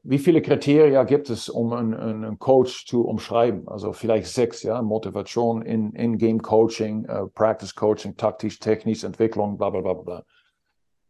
[0.03, 3.68] wie viele Kriterien gibt es, um einen, einen Coach zu umschreiben?
[3.68, 9.82] Also vielleicht sechs, ja, Motivation, In-Game-Coaching, in uh, Practice Coaching, taktisch, technisch, Entwicklung, bla bla
[9.82, 10.24] bla bla.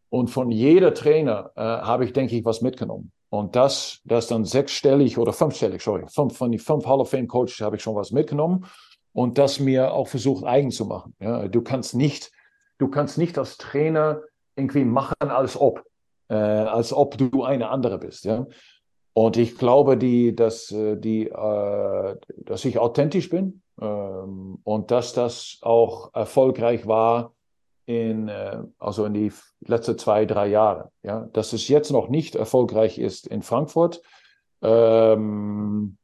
[0.10, 3.12] Und von jeder Trainer äh, habe ich, denke ich, was mitgenommen.
[3.30, 7.28] Und das, das dann sechsstellig oder fünfstellig, sorry, fünf, von den fünf Hall of Fame
[7.28, 8.66] Coaches habe ich schon was mitgenommen
[9.14, 11.16] und das mir auch versucht eigen zu machen.
[11.20, 12.32] Ja, du kannst nicht,
[12.80, 14.22] du kannst nicht als Trainer
[14.56, 15.84] irgendwie machen, als ob,
[16.30, 18.26] äh, als ob du eine andere bist.
[18.26, 18.48] Ja.
[19.14, 25.14] Und ich glaube, die, dass, äh, die, äh, dass ich authentisch bin ähm, und dass
[25.14, 27.34] das auch erfolgreich war
[27.90, 30.92] in, äh, also in die letzten zwei, drei Jahre.
[31.02, 31.28] Ja?
[31.34, 34.04] Dass es jetzt noch nicht erfolgreich ist in Frankfurt,
[34.62, 35.98] ähm,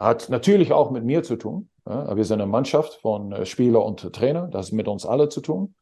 [0.00, 1.68] hat natürlich auch mit mir zu tun.
[1.86, 2.16] Ja?
[2.16, 5.42] Wir sind eine Mannschaft von äh, Spieler und Trainer, das hat mit uns alle zu
[5.42, 5.74] tun.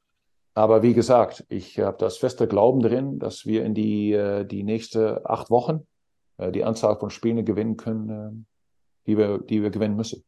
[0.54, 4.64] Aber wie gesagt, ich habe das feste Glauben drin, dass wir in die, äh, die
[4.64, 5.86] nächsten acht Wochen
[6.38, 8.46] die Anzahl von Spielen gewinnen können,
[9.06, 10.24] die, wir, die wir gewinnen müssen.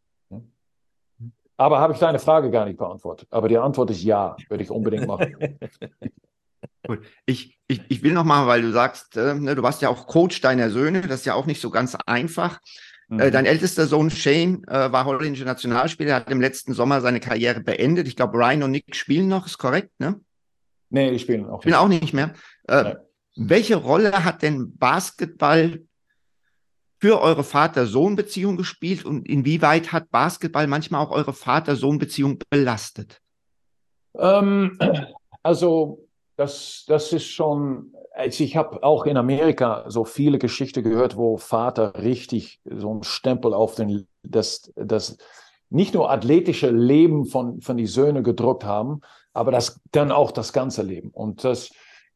[1.57, 3.29] Aber habe ich deine Frage gar nicht beantwortet.
[3.31, 5.37] Aber die Antwort ist ja, würde ich unbedingt machen.
[6.87, 7.01] Gut.
[7.27, 10.07] Ich, ich, ich will noch mal, weil du sagst, äh, ne, du warst ja auch
[10.07, 12.61] Coach deiner Söhne, das ist ja auch nicht so ganz einfach.
[13.11, 13.21] Äh, mhm.
[13.21, 17.61] Äh, dein ältester Sohn Shane äh, war holländischer Nationalspieler, hat im letzten Sommer seine Karriere
[17.61, 18.09] beendet.
[18.09, 20.21] Ich glaube, Ryan und Nick spielen noch, ist korrekt, ne?
[20.91, 21.63] Nee, die spielen auch nicht.
[21.63, 22.35] Spielen auch nicht mehr.
[22.69, 22.95] Äh,
[23.37, 25.81] welche Rolle hat denn Basketball
[26.99, 33.21] für eure Vater-Sohn-Beziehung gespielt und inwieweit hat Basketball manchmal auch eure Vater-Sohn-Beziehung belastet?
[34.17, 34.79] Ähm,
[35.43, 41.17] also das, das ist schon, also ich habe auch in Amerika so viele Geschichten gehört,
[41.17, 45.19] wo Vater richtig so einen Stempel auf den, das, das
[45.71, 49.01] nicht nur athletische Leben von, von die Söhne gedrückt haben,
[49.33, 51.11] aber das dann auch das ganze Leben.
[51.11, 51.71] Und das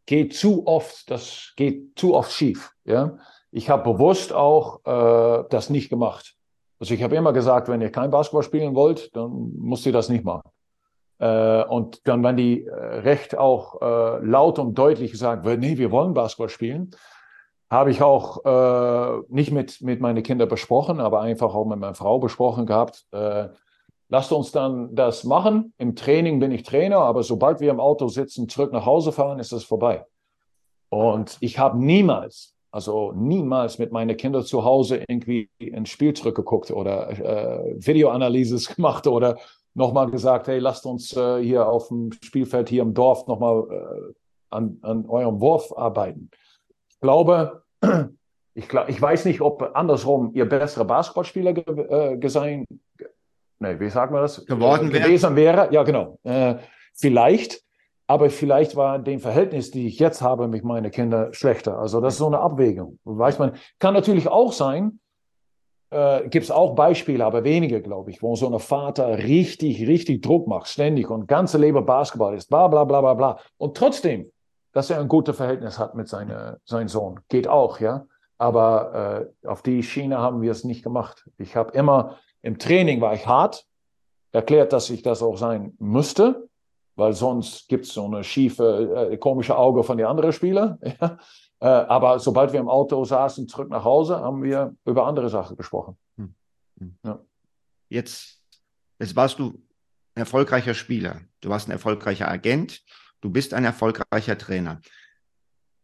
[0.07, 3.19] geht zu oft, das geht zu oft schief, ja.
[3.51, 6.37] Ich habe bewusst auch äh, das nicht gemacht.
[6.81, 10.09] Also ich habe immer gesagt, wenn ihr kein Basketball spielen wollt, dann müsst ihr das
[10.09, 10.49] nicht machen.
[11.19, 15.91] Äh, und dann, wenn die äh, recht auch äh, laut und deutlich gesagt, nee, wir
[15.91, 16.91] wollen Basketball spielen,
[17.71, 21.95] habe ich auch äh, nicht mit, mit meinen Kindern besprochen, aber einfach auch mit meiner
[21.95, 23.07] Frau besprochen gehabt.
[23.13, 23.49] Äh,
[24.09, 25.75] lasst uns dann das machen.
[25.77, 29.39] Im Training bin ich Trainer, aber sobald wir im Auto sitzen, zurück nach Hause fahren,
[29.39, 30.07] ist es vorbei.
[30.89, 36.71] Und ich habe niemals also niemals mit meinen Kindern zu Hause irgendwie ein Spiel zurückgeguckt
[36.71, 39.39] oder äh, Videoanalyses gemacht oder
[39.75, 44.13] nochmal gesagt, hey, lasst uns äh, hier auf dem Spielfeld hier im Dorf nochmal äh,
[44.51, 46.31] an, an eurem Wurf arbeiten.
[46.91, 47.63] Ich glaube,
[48.55, 52.67] ich, glaub, ich weiß nicht, ob andersrum ihr bessere Basketballspieler ge, äh, gesehen,
[53.61, 54.45] nee, wie sagt man das?
[54.45, 55.73] Geworden gewesen wäre.
[55.73, 56.19] Ja, genau.
[56.25, 56.57] Äh,
[56.95, 57.63] vielleicht.
[58.11, 61.79] Aber vielleicht war dem Verhältnis, die ich jetzt habe mit meinen Kindern, schlechter.
[61.79, 62.99] Also das ist so eine Abwägung.
[63.05, 64.99] Weiß man, kann natürlich auch sein,
[65.91, 70.23] äh, gibt es auch Beispiele, aber wenige, glaube ich, wo so ein Vater richtig, richtig
[70.23, 73.39] Druck macht, ständig und ganze Leben Basketball ist, bla bla bla bla bla.
[73.59, 74.33] Und trotzdem,
[74.73, 77.21] dass er ein gutes Verhältnis hat mit seine, seinem Sohn.
[77.29, 78.07] Geht auch, ja.
[78.39, 81.29] Aber äh, auf die Schiene haben wir es nicht gemacht.
[81.37, 83.67] Ich habe immer, im Training war ich hart,
[84.33, 86.49] erklärt, dass ich das auch sein müsste
[86.99, 90.79] weil sonst gibt es so eine schiefe, äh, komische Auge von den anderen Spielern.
[91.01, 91.19] Ja?
[91.61, 95.57] Äh, aber sobald wir im Auto saßen, zurück nach Hause, haben wir über andere Sachen
[95.57, 95.97] gesprochen.
[96.17, 96.35] Hm.
[97.05, 97.21] Ja.
[97.89, 98.41] Jetzt,
[99.01, 99.49] jetzt warst du
[100.15, 102.83] ein erfolgreicher Spieler, du warst ein erfolgreicher Agent,
[103.21, 104.81] du bist ein erfolgreicher Trainer.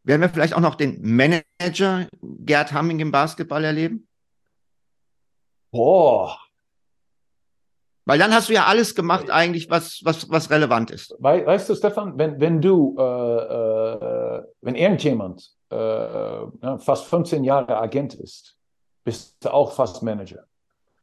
[0.04, 4.06] Werden wir vielleicht auch noch den Manager Gerd Hamming im Basketball erleben?
[5.72, 6.38] Boah.
[8.06, 11.14] Weil dann hast du ja alles gemacht, eigentlich, was, was, was relevant ist.
[11.18, 17.78] We weißt du, Stefan, wenn, wenn du, äh, äh, wenn irgendjemand äh, fast 15 Jahre
[17.78, 18.56] Agent ist,
[19.04, 20.44] bist du auch fast Manager.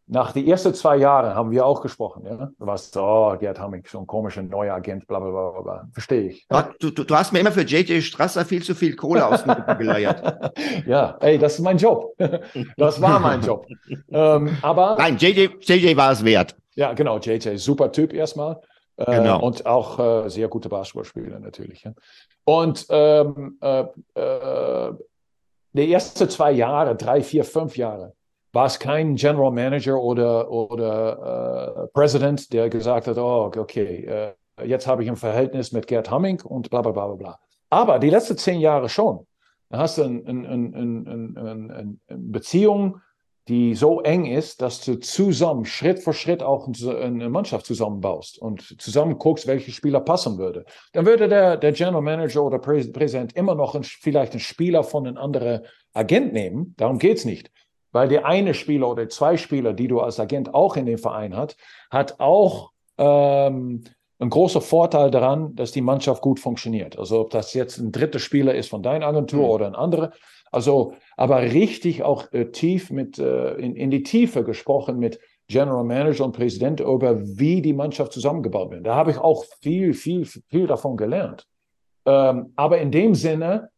[0.08, 2.26] Nach den ersten zwei Jahren haben wir auch gesprochen.
[2.26, 2.50] Ja?
[2.60, 5.88] Du warst, oh, Gerd Hamming, so ein komischer neuer Agent, bla bla bla bla.
[5.94, 6.48] Verstehe ich.
[6.80, 9.52] Du, du, du, hast mir immer für JJ Strasser viel zu viel Kohle aus dem
[9.52, 10.52] Rücken geleiert.
[10.86, 12.14] ja, ey, das ist mein Job.
[12.78, 13.66] das war mein Job.
[14.10, 14.98] ähm, aber.
[14.98, 16.56] Nein, JJ, JJ war es wert.
[16.76, 18.62] Ja, genau, JJ, super Typ erstmal.
[18.98, 19.42] Äh, genau.
[19.42, 21.84] Und auch äh, sehr gute Basketballspieler natürlich.
[21.84, 21.94] Ja.
[22.46, 24.94] Und ähm, äh, äh,
[25.74, 28.14] die ersten zwei Jahre, drei, vier, fünf Jahre,
[28.54, 34.34] war es kein General Manager oder, oder äh, President, der gesagt hat, oh, okay, äh,
[34.66, 37.40] jetzt habe ich ein Verhältnis mit Gerd Hamming und bla bla bla bla.
[37.70, 39.26] Aber die letzten zehn Jahre schon.
[39.70, 40.46] Da hast du eine ein,
[40.76, 43.00] ein, ein, Beziehung,
[43.48, 48.80] die so eng ist, dass du zusammen, Schritt für Schritt auch eine Mannschaft zusammenbaust und
[48.80, 50.66] zusammen guckst, welche Spieler passen würde.
[50.94, 55.08] Dann würde der, der General Manager oder Präsident immer noch ein, vielleicht einen Spieler von
[55.08, 55.62] einem anderen
[55.94, 56.76] Agent nehmen.
[56.78, 57.52] Darum geht es nicht.
[57.92, 61.36] Weil der eine Spieler oder zwei Spieler, die du als Agent auch in dem Verein
[61.36, 61.58] hast,
[61.90, 63.84] hat auch ähm,
[64.20, 66.98] ein großer Vorteil daran, dass die Mannschaft gut funktioniert.
[66.98, 69.50] Also ob das jetzt ein dritter Spieler ist von deiner Agentur mhm.
[69.50, 70.12] oder ein anderer.
[70.52, 75.84] Also, aber richtig auch äh, tief mit, äh, in, in die Tiefe gesprochen mit General
[75.84, 78.86] Manager und Präsident über, wie die Mannschaft zusammengebaut wird.
[78.86, 81.48] Da habe ich auch viel, viel, viel davon gelernt.
[82.06, 83.70] Ähm, aber in dem Sinne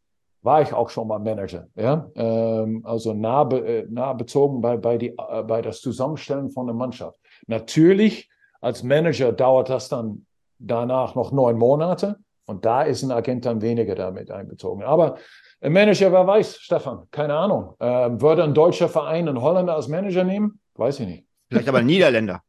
[0.43, 1.67] war ich auch schon mal Manager.
[1.75, 2.09] Ja?
[2.15, 6.67] Ähm, also nah, be, äh, nah bezogen bei, bei, die, äh, bei das Zusammenstellen von
[6.67, 7.19] der Mannschaft.
[7.47, 8.29] Natürlich,
[8.61, 10.25] als Manager dauert das dann
[10.59, 14.83] danach noch neun Monate und da ist ein Agent dann weniger damit einbezogen.
[14.83, 15.17] Aber
[15.69, 17.75] Manager, wer weiß, Stefan, keine Ahnung.
[17.79, 20.59] Ähm, würde ein deutscher Verein einen Holländer als Manager nehmen?
[20.75, 21.25] Weiß ich nicht.
[21.49, 22.41] Vielleicht aber ein Niederländer.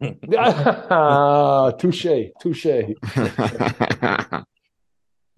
[0.00, 2.96] ja, touché, touché.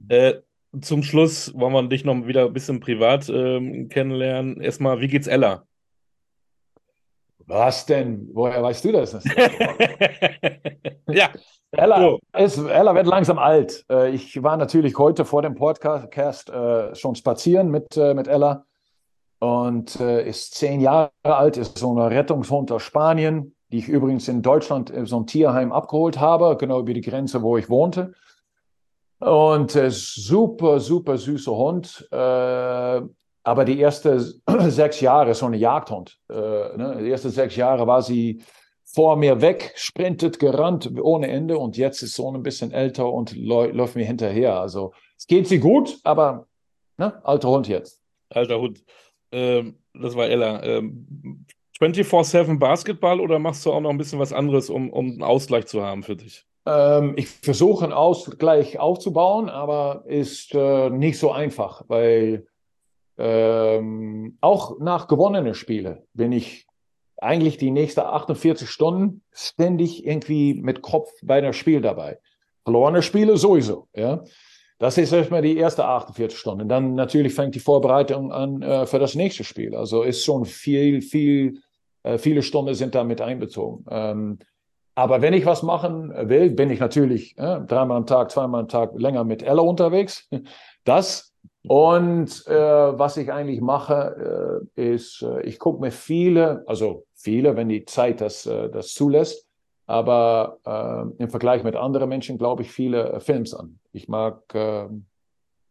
[0.08, 0.34] äh,
[0.80, 4.60] zum Schluss wollen wir dich noch wieder ein bisschen privat ähm, kennenlernen.
[4.60, 5.64] Erstmal, wie geht's Ella?
[7.50, 8.30] Was denn?
[8.32, 9.12] Woher weißt du das?
[11.08, 11.30] ja.
[11.72, 12.18] Ella, so.
[12.38, 13.84] ist, Ella wird langsam alt.
[13.90, 18.64] Äh, ich war natürlich heute vor dem Podcast äh, schon spazieren mit, äh, mit Ella
[19.40, 24.42] und ist zehn Jahre alt, ist so eine Rettungshund aus Spanien, die ich übrigens in
[24.42, 28.12] Deutschland in so ein Tierheim abgeholt habe, genau über die Grenze, wo ich wohnte.
[29.18, 32.06] Und äh, super, super süßer Hund.
[32.12, 33.00] Äh,
[33.42, 36.98] aber die ersten sechs Jahre, so eine Jagdhund, äh, ne?
[37.00, 38.42] die ersten sechs Jahre war sie
[38.84, 43.36] vor mir weg, sprintet, gerannt ohne Ende und jetzt ist so ein bisschen älter und
[43.36, 44.60] läuft mir hinterher.
[44.60, 46.46] Also es geht sie gut, aber
[46.98, 47.24] ne?
[47.24, 48.00] alter Hund jetzt.
[48.30, 48.84] Alter Hund.
[49.32, 50.62] Ähm, das war Ella.
[50.64, 51.46] Ähm,
[51.80, 55.66] 24-7 Basketball oder machst du auch noch ein bisschen was anderes, um, um einen Ausgleich
[55.66, 56.44] zu haben für dich?
[56.66, 62.46] Ähm, ich versuche einen Ausgleich aufzubauen, aber ist äh, nicht so einfach, weil
[63.20, 66.66] ähm, auch nach gewonnenen Spielen bin ich
[67.18, 72.18] eigentlich die nächsten 48 Stunden ständig irgendwie mit Kopf bei einem Spiel dabei.
[72.64, 74.24] Verlorene Spiele sowieso, ja.
[74.78, 76.66] Das ist erstmal die erste 48 Stunden.
[76.66, 79.74] Dann natürlich fängt die Vorbereitung an äh, für das nächste Spiel.
[79.76, 81.60] Also ist schon viel, viel,
[82.02, 83.84] äh, viele Stunden sind damit einbezogen.
[83.90, 84.38] Ähm,
[84.94, 88.68] aber wenn ich was machen will, bin ich natürlich äh, dreimal am Tag, zweimal am
[88.68, 90.28] Tag länger mit Ella unterwegs.
[90.84, 91.29] Das.
[91.66, 97.56] Und äh, was ich eigentlich mache, äh, ist, äh, ich gucke mir viele, also viele,
[97.56, 99.46] wenn die Zeit das, äh, das zulässt,
[99.86, 103.78] aber äh, im Vergleich mit anderen Menschen glaube ich viele Films an.
[103.92, 104.42] Ich mag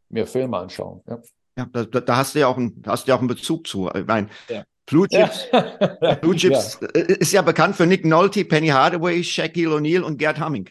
[0.10, 1.02] mir Filme anschauen.
[1.08, 1.20] Ja.
[1.58, 3.90] Ja, da, da, hast du ja auch einen, hast du ja auch einen Bezug zu.
[3.94, 4.64] Ich meine, ja.
[4.86, 6.16] Blue Chips, ja.
[6.16, 10.68] Blue Chips ist ja bekannt für Nick Nolte, Penny Hardaway, Shaquille O'Neal und Gerd Hamming.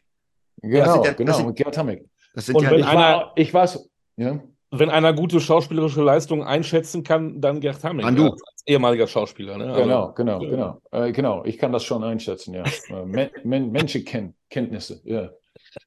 [0.62, 2.08] Genau, ja, genau, und Gerd Hamming.
[2.34, 4.40] Das sind und ja einer, war, ich weiß, ja.
[4.70, 8.04] Wenn einer gute schauspielerische Leistung einschätzen kann, dann Gerd Hamming.
[8.04, 8.26] An du.
[8.30, 9.56] Als ehemaliger Schauspieler.
[9.56, 9.72] Ne?
[9.74, 10.80] Genau, also, genau, genau.
[10.90, 12.64] Äh, genau, ich kann das schon einschätzen, ja.
[12.90, 15.30] Äh, Men Men Menschenkenntnisse, ja.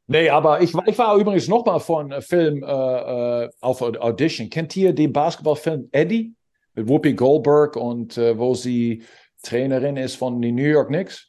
[0.07, 4.49] Nee, aber ich, ich war übrigens noch mal von Film äh, auf Audition.
[4.49, 6.36] Kennt ihr den Basketballfilm Eddie?
[6.75, 9.03] mit Whoopi Goldberg und äh, wo sie
[9.43, 11.27] Trainerin ist von den New York Knicks.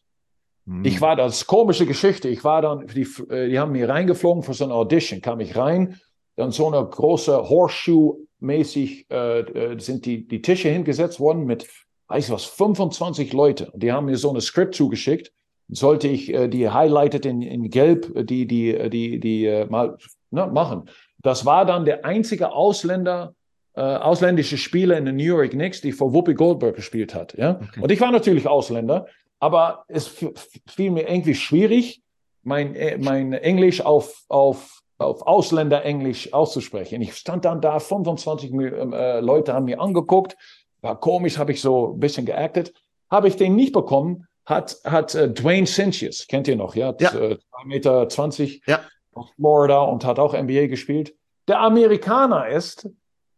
[0.65, 0.85] Mhm.
[0.85, 2.29] Ich war, das komische Geschichte.
[2.29, 5.57] Ich war dann, die, äh, die haben mich reingeflogen für so eine Audition, kam ich
[5.57, 5.99] rein,
[6.37, 11.67] dann so eine große Horseshoe-mäßig äh, äh, sind die, die Tische hingesetzt worden mit
[12.13, 13.71] weiß ich was, 25 Leute.
[13.71, 15.33] Und die haben mir so eine Skript zugeschickt.
[15.69, 19.67] Sollte ich äh, die highlighted in, in Gelb, äh, die, die, äh, die, die äh,
[19.67, 19.97] mal
[20.31, 20.91] ne, machen.
[21.23, 23.35] Das war dann der einzige Ausländer,
[23.75, 27.35] äh, ausländische Spieler in den New York Knicks, die vor Whoopi Goldberg gespielt hat.
[27.39, 27.61] Ja?
[27.63, 27.81] Okay.
[27.81, 29.07] Und ich war natürlich Ausländer,
[29.39, 32.03] aber es fiel mir irgendwie schwierig,
[32.43, 37.03] mein, mein Englisch auf, auf, auf Ausländerenglisch auszusprechen.
[37.03, 40.37] Ich stand dann da, 25 äh, Leute haben mir angeguckt,
[40.81, 42.75] war komisch, habe ich so ein bisschen geactet.
[43.11, 46.95] Habe ich den nicht bekommen, hat, hat äh, Dwayne Cinches, kennt ihr noch, ja?
[46.99, 47.15] Ja.
[47.15, 48.81] Äh, 2,20 Meter 20 ja.
[49.13, 51.15] aus Florida und hat auch NBA gespielt.
[51.49, 52.89] Der Amerikaner ist,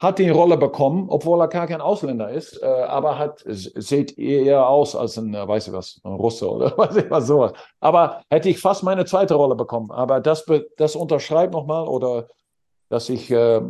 [0.05, 4.69] hat die Rolle bekommen, obwohl er gar kein Ausländer ist, äh, aber hat, sieht eher
[4.69, 7.53] aus als ein, äh, weiß ich was, ein Russe oder weiß ich was, sowas.
[7.81, 9.91] Aber hätte ich fast meine zweite Rolle bekommen.
[9.91, 10.45] Aber das,
[10.77, 12.29] das unterschreibt nochmal oder
[12.89, 13.61] dass ich äh,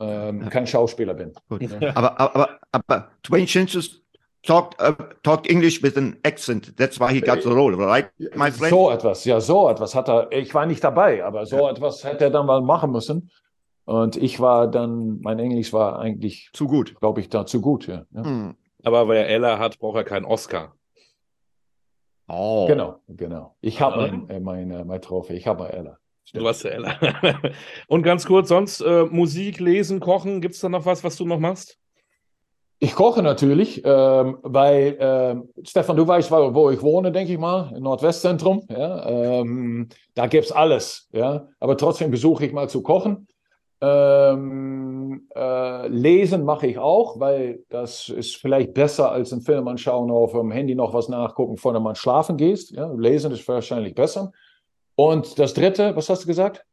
[0.00, 1.32] ähm, kein Schauspieler bin.
[1.58, 1.96] Ja.
[1.96, 4.02] Aber, aber, aber Dwayne Chinches
[4.46, 6.76] talked, uh, talked English with an accent.
[6.76, 8.70] That's why he got the role, right, my friend?
[8.70, 10.30] So etwas, ja, so etwas hat er.
[10.30, 11.70] Ich war nicht dabei, aber so ja.
[11.70, 13.30] etwas hätte er dann mal machen müssen.
[13.88, 17.86] Und ich war dann, mein Englisch war eigentlich zu gut, glaube ich, da zu gut.
[17.86, 18.04] Ja.
[18.10, 18.22] ja.
[18.22, 18.54] Hm.
[18.84, 20.74] Aber weil er Ella hat, braucht er keinen Oscar.
[22.28, 22.66] Oh.
[22.68, 23.56] Genau, genau.
[23.62, 25.96] Ich habe mein, äh, meine, meine Trophäe, ich habe Ella.
[26.26, 26.44] Stimmt.
[26.44, 26.98] Du hast ja Ella.
[27.88, 31.24] Und ganz kurz, sonst äh, Musik, Lesen, Kochen, gibt es da noch was, was du
[31.24, 31.78] noch machst?
[32.80, 37.72] Ich koche natürlich, ähm, weil, ähm, Stefan, du weißt, wo ich wohne, denke ich mal,
[37.74, 38.66] im Nordwestzentrum.
[38.68, 39.08] Ja?
[39.08, 41.08] Ähm, da gibt es alles.
[41.10, 41.48] Ja?
[41.58, 43.26] Aber trotzdem besuche ich mal zu kochen.
[43.80, 50.10] Ähm, äh, lesen mache ich auch, weil das ist vielleicht besser als einen Film anschauen,
[50.10, 52.72] auf dem Handy noch was nachgucken, bevor man schlafen gehst.
[52.72, 52.92] Ja?
[52.92, 54.32] Lesen ist wahrscheinlich besser.
[54.96, 56.64] Und das dritte, was hast du gesagt?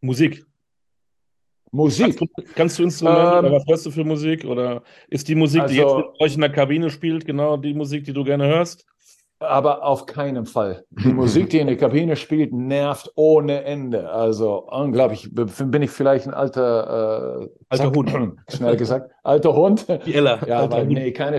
[0.00, 0.44] Musik.
[1.70, 2.18] Musik.
[2.18, 4.44] Kannst du, kannst du Instrumente ähm, oder was hörst du für Musik?
[4.44, 7.74] Oder ist die Musik, also, die jetzt mit euch in der Kabine spielt, genau die
[7.74, 8.86] Musik, die du gerne hörst?
[9.40, 10.84] Aber auf keinen Fall.
[10.90, 14.10] Die Musik, die in der Kabine spielt, nervt ohne Ende.
[14.10, 15.28] Also unglaublich.
[15.32, 18.10] Bin ich vielleicht ein alter, äh, alter Hund,
[18.48, 19.86] schnell gesagt, alter Hund?
[19.88, 20.40] Ella.
[20.44, 21.38] Ja, weil, nee, keine.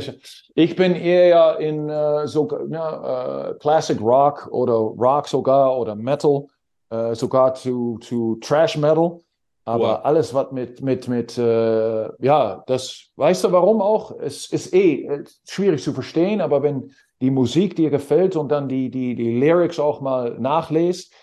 [0.56, 6.45] Ich bin eher in äh, so ja, äh, Classic Rock oder Rock sogar oder Metal,
[6.91, 9.20] äh, sogar zu, zu Trash Metal.
[9.66, 10.00] Aber wow.
[10.04, 14.18] alles, was mit, mit, mit, äh, ja, das, weißt du warum auch?
[14.20, 16.91] Es ist eh äh, schwierig zu verstehen, aber wenn
[17.22, 21.14] die Musik dir gefällt und dann die, die, die Lyrics auch mal nachlest,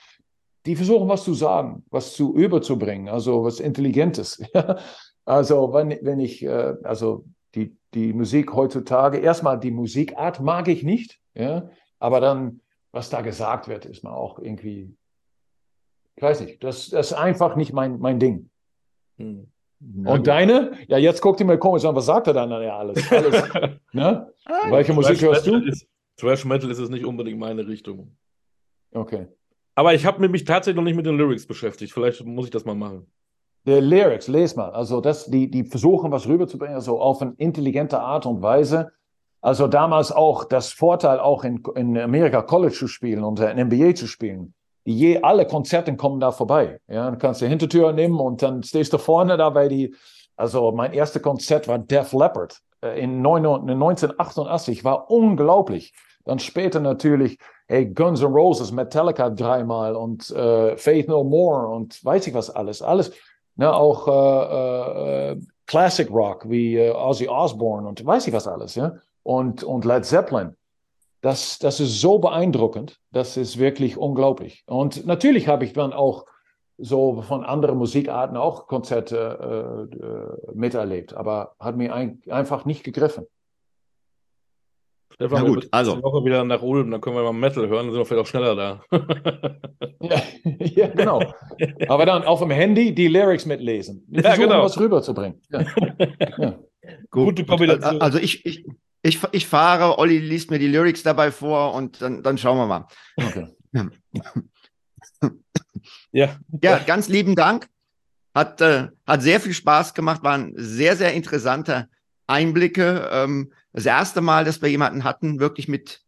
[0.67, 4.43] die versuchen was zu sagen, was zu überzubringen, also was Intelligentes.
[5.25, 7.25] also wenn, wenn ich, äh, also
[7.55, 12.61] die, die Musik heutzutage, erstmal die Musikart mag ich nicht, ja, aber dann,
[12.93, 14.95] was da gesagt wird, ist mal auch irgendwie,
[16.17, 18.51] ich weiß nicht, das, das ist einfach nicht mein, mein Ding.
[19.19, 19.51] Hm.
[19.81, 20.27] Und gut.
[20.27, 20.73] deine?
[20.89, 23.11] Ja, jetzt guckt ihr mir komisch an, was sagt er dann ja alles?
[23.13, 23.43] alles
[23.93, 24.33] ne?
[24.71, 25.57] Welche Musik hörst du?
[25.57, 28.17] Ist, Trash Metal ist es nicht unbedingt meine Richtung.
[28.93, 29.27] Okay.
[29.75, 31.93] Aber ich habe mich tatsächlich noch nicht mit den Lyrics beschäftigt.
[31.93, 33.07] Vielleicht muss ich das mal machen.
[33.67, 34.71] Die Lyrics, les mal.
[34.71, 38.93] Also das, die, die versuchen, was rüberzubringen, also auf eine intelligente Art und Weise.
[39.43, 43.95] Also damals auch das Vorteil, auch in, in Amerika College zu spielen und in NBA
[43.95, 44.55] zu spielen.
[44.87, 46.81] Je, alle Konzerte kommen da vorbei.
[46.87, 49.95] Ja, du kannst die Hintertür nehmen und dann stehst du vorne da bei die.
[50.37, 55.93] Also mein erstes Konzert war Def Leppard äh, in 1988, war unglaublich.
[56.25, 62.05] Dann später natürlich hey, Guns N' Roses, Metallica dreimal und äh, Faith No More und
[62.05, 62.83] weiß ich was alles.
[62.83, 63.13] Alles.
[63.57, 68.75] Ne, auch äh, äh, Classic Rock wie äh, Ozzy Osbourne und weiß ich was alles.
[68.75, 68.95] Ja?
[69.23, 70.55] Und, und Led Zeppelin.
[71.27, 73.01] Das, das ist so beeindruckend.
[73.11, 74.63] Das ist wirklich unglaublich.
[74.69, 76.25] Und natürlich habe ich dann auch
[76.79, 82.85] so von anderen Musikarten auch Konzerte äh, äh miterlebt, aber hat mir ein, einfach nicht
[82.85, 83.27] gegriffen.
[85.15, 86.01] Stefan, Na gut, also.
[86.01, 88.29] Woche wieder nach Ulm, dann können wir mal Metal hören, dann sind wir vielleicht auch
[88.29, 88.85] schneller da.
[90.01, 90.23] ja,
[90.61, 91.25] ja, genau.
[91.89, 94.05] Aber dann auf dem Handy die Lyrics mitlesen.
[94.07, 94.63] Wir ja, genau.
[94.63, 95.43] was rüberzubringen.
[95.51, 95.63] Ja.
[96.39, 96.59] ja.
[97.11, 98.01] Gut, Gute Kombination.
[98.01, 98.65] Also ich, ich,
[99.07, 102.67] ich, ich fahre, Olli liest mir die Lyrics dabei vor und dann, dann schauen wir
[102.67, 102.89] mal.
[103.17, 103.49] Okay.
[106.13, 106.39] ja.
[106.63, 107.69] ja, ganz lieben Dank.
[108.35, 111.89] Hat, äh, hat sehr viel Spaß gemacht, war ein sehr, sehr interessanter
[112.27, 113.09] Einblicke.
[113.11, 116.03] Ähm, das erste Mal, dass wir jemanden hatten, wirklich mit,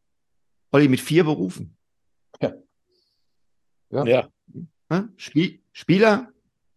[0.72, 1.76] Olli, mit vier Berufen.
[2.40, 2.52] Ja.
[3.90, 4.28] Ja.
[4.90, 5.08] ja.
[5.16, 6.28] Spiel, Spieler,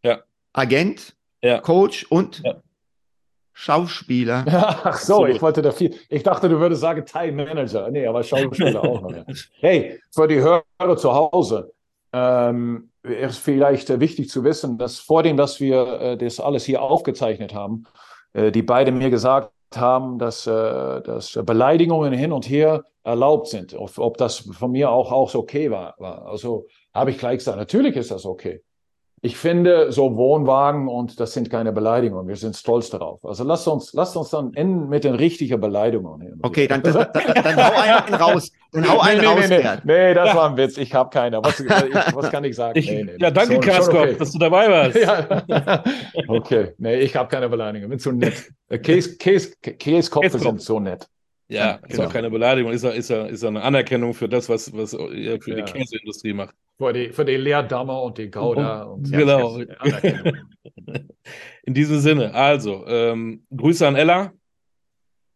[0.03, 0.23] ja.
[0.53, 1.59] Agent, ja.
[1.59, 2.61] Coach und ja.
[3.61, 4.43] Schauspieler.
[4.83, 5.95] Ach so, ich wollte da viel.
[6.09, 7.91] Ich dachte, du würdest sagen Time Manager.
[7.91, 9.13] Nee, aber Schauspieler auch noch.
[9.59, 11.71] Hey, für die Hörer zu Hause,
[12.11, 16.65] ähm, ist vielleicht äh, wichtig zu wissen, dass vor dem, dass wir äh, das alles
[16.65, 17.85] hier aufgezeichnet haben,
[18.33, 23.75] äh, die beide mir gesagt haben, dass, äh, dass Beleidigungen hin und her erlaubt sind.
[23.75, 25.93] Ob, ob das von mir auch, auch okay war.
[25.99, 26.25] war.
[26.25, 26.65] Also
[26.95, 28.63] habe ich gleich gesagt, natürlich ist das okay.
[29.23, 32.27] Ich finde, so Wohnwagen und das sind keine Beleidigungen.
[32.27, 33.23] Wir sind stolz darauf.
[33.23, 36.39] Also lasst uns, lasst uns dann enden mit den richtigen Beleidigungen.
[36.41, 38.51] Okay, dann, dann, dann, dann hau einen raus.
[38.71, 40.77] Dann hau einen nee, raus, nee, nee, nee, das war ein Witz.
[40.77, 41.43] Ich habe keine.
[41.43, 42.79] Was, ich, was kann ich sagen?
[42.79, 44.15] Ich, nee, nee, ja, danke, schon, Karskop, okay.
[44.17, 44.97] dass du dabei warst.
[45.47, 45.83] ja.
[46.27, 47.89] Okay, nee, ich habe keine Beleidigungen.
[47.89, 48.51] Bin so nett.
[48.81, 51.07] Käse, Käse, Käskopf sind so nett.
[51.51, 52.07] Ja, ist genau.
[52.07, 55.65] auch keine Beleidigung, ist, ist, ist eine Anerkennung für das, was, was ihr für ja.
[55.65, 56.55] die Käseindustrie macht.
[56.77, 58.83] Für die, für die Leerdammer und die Gouda.
[58.83, 59.59] Und, und genau.
[61.63, 64.31] In diesem Sinne, also, ähm, Grüße an Ella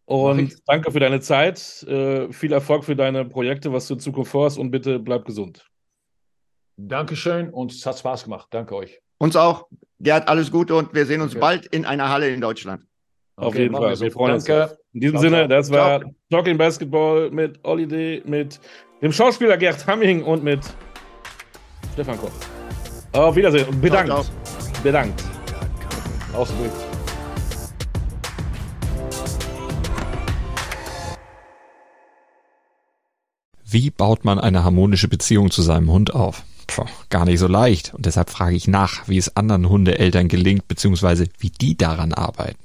[0.06, 1.84] und danke für deine Zeit.
[1.84, 5.70] Äh, viel Erfolg für deine Projekte, was du in Zukunft vorhast und bitte bleib gesund.
[6.78, 8.48] Dankeschön und es hat Spaß gemacht.
[8.52, 9.02] Danke euch.
[9.18, 9.68] Uns auch.
[10.00, 11.42] Gerd, alles Gute und wir sehen uns okay.
[11.42, 12.86] bald in einer Halle in Deutschland.
[13.38, 13.96] Auf okay, jeden Fall.
[13.96, 14.64] Wir, wir freuen Danke.
[14.64, 14.78] uns.
[14.94, 16.16] In diesem ciao, Sinne, das war ciao.
[16.32, 18.62] Talking Basketball mit Olli D., mit
[19.02, 20.62] dem Schauspieler Gerd Hamming und mit
[21.94, 22.32] Stefan Koch.
[23.12, 24.08] Auf Wiedersehen und bedankt.
[24.08, 24.24] Ciao,
[24.84, 25.22] bedankt.
[26.34, 26.74] Ausgedrückt.
[33.66, 36.44] Wie baut man eine harmonische Beziehung zu seinem Hund auf?
[36.68, 37.94] Puh, gar nicht so leicht.
[37.94, 42.65] Und deshalb frage ich nach, wie es anderen Hundeeltern gelingt, beziehungsweise wie die daran arbeiten.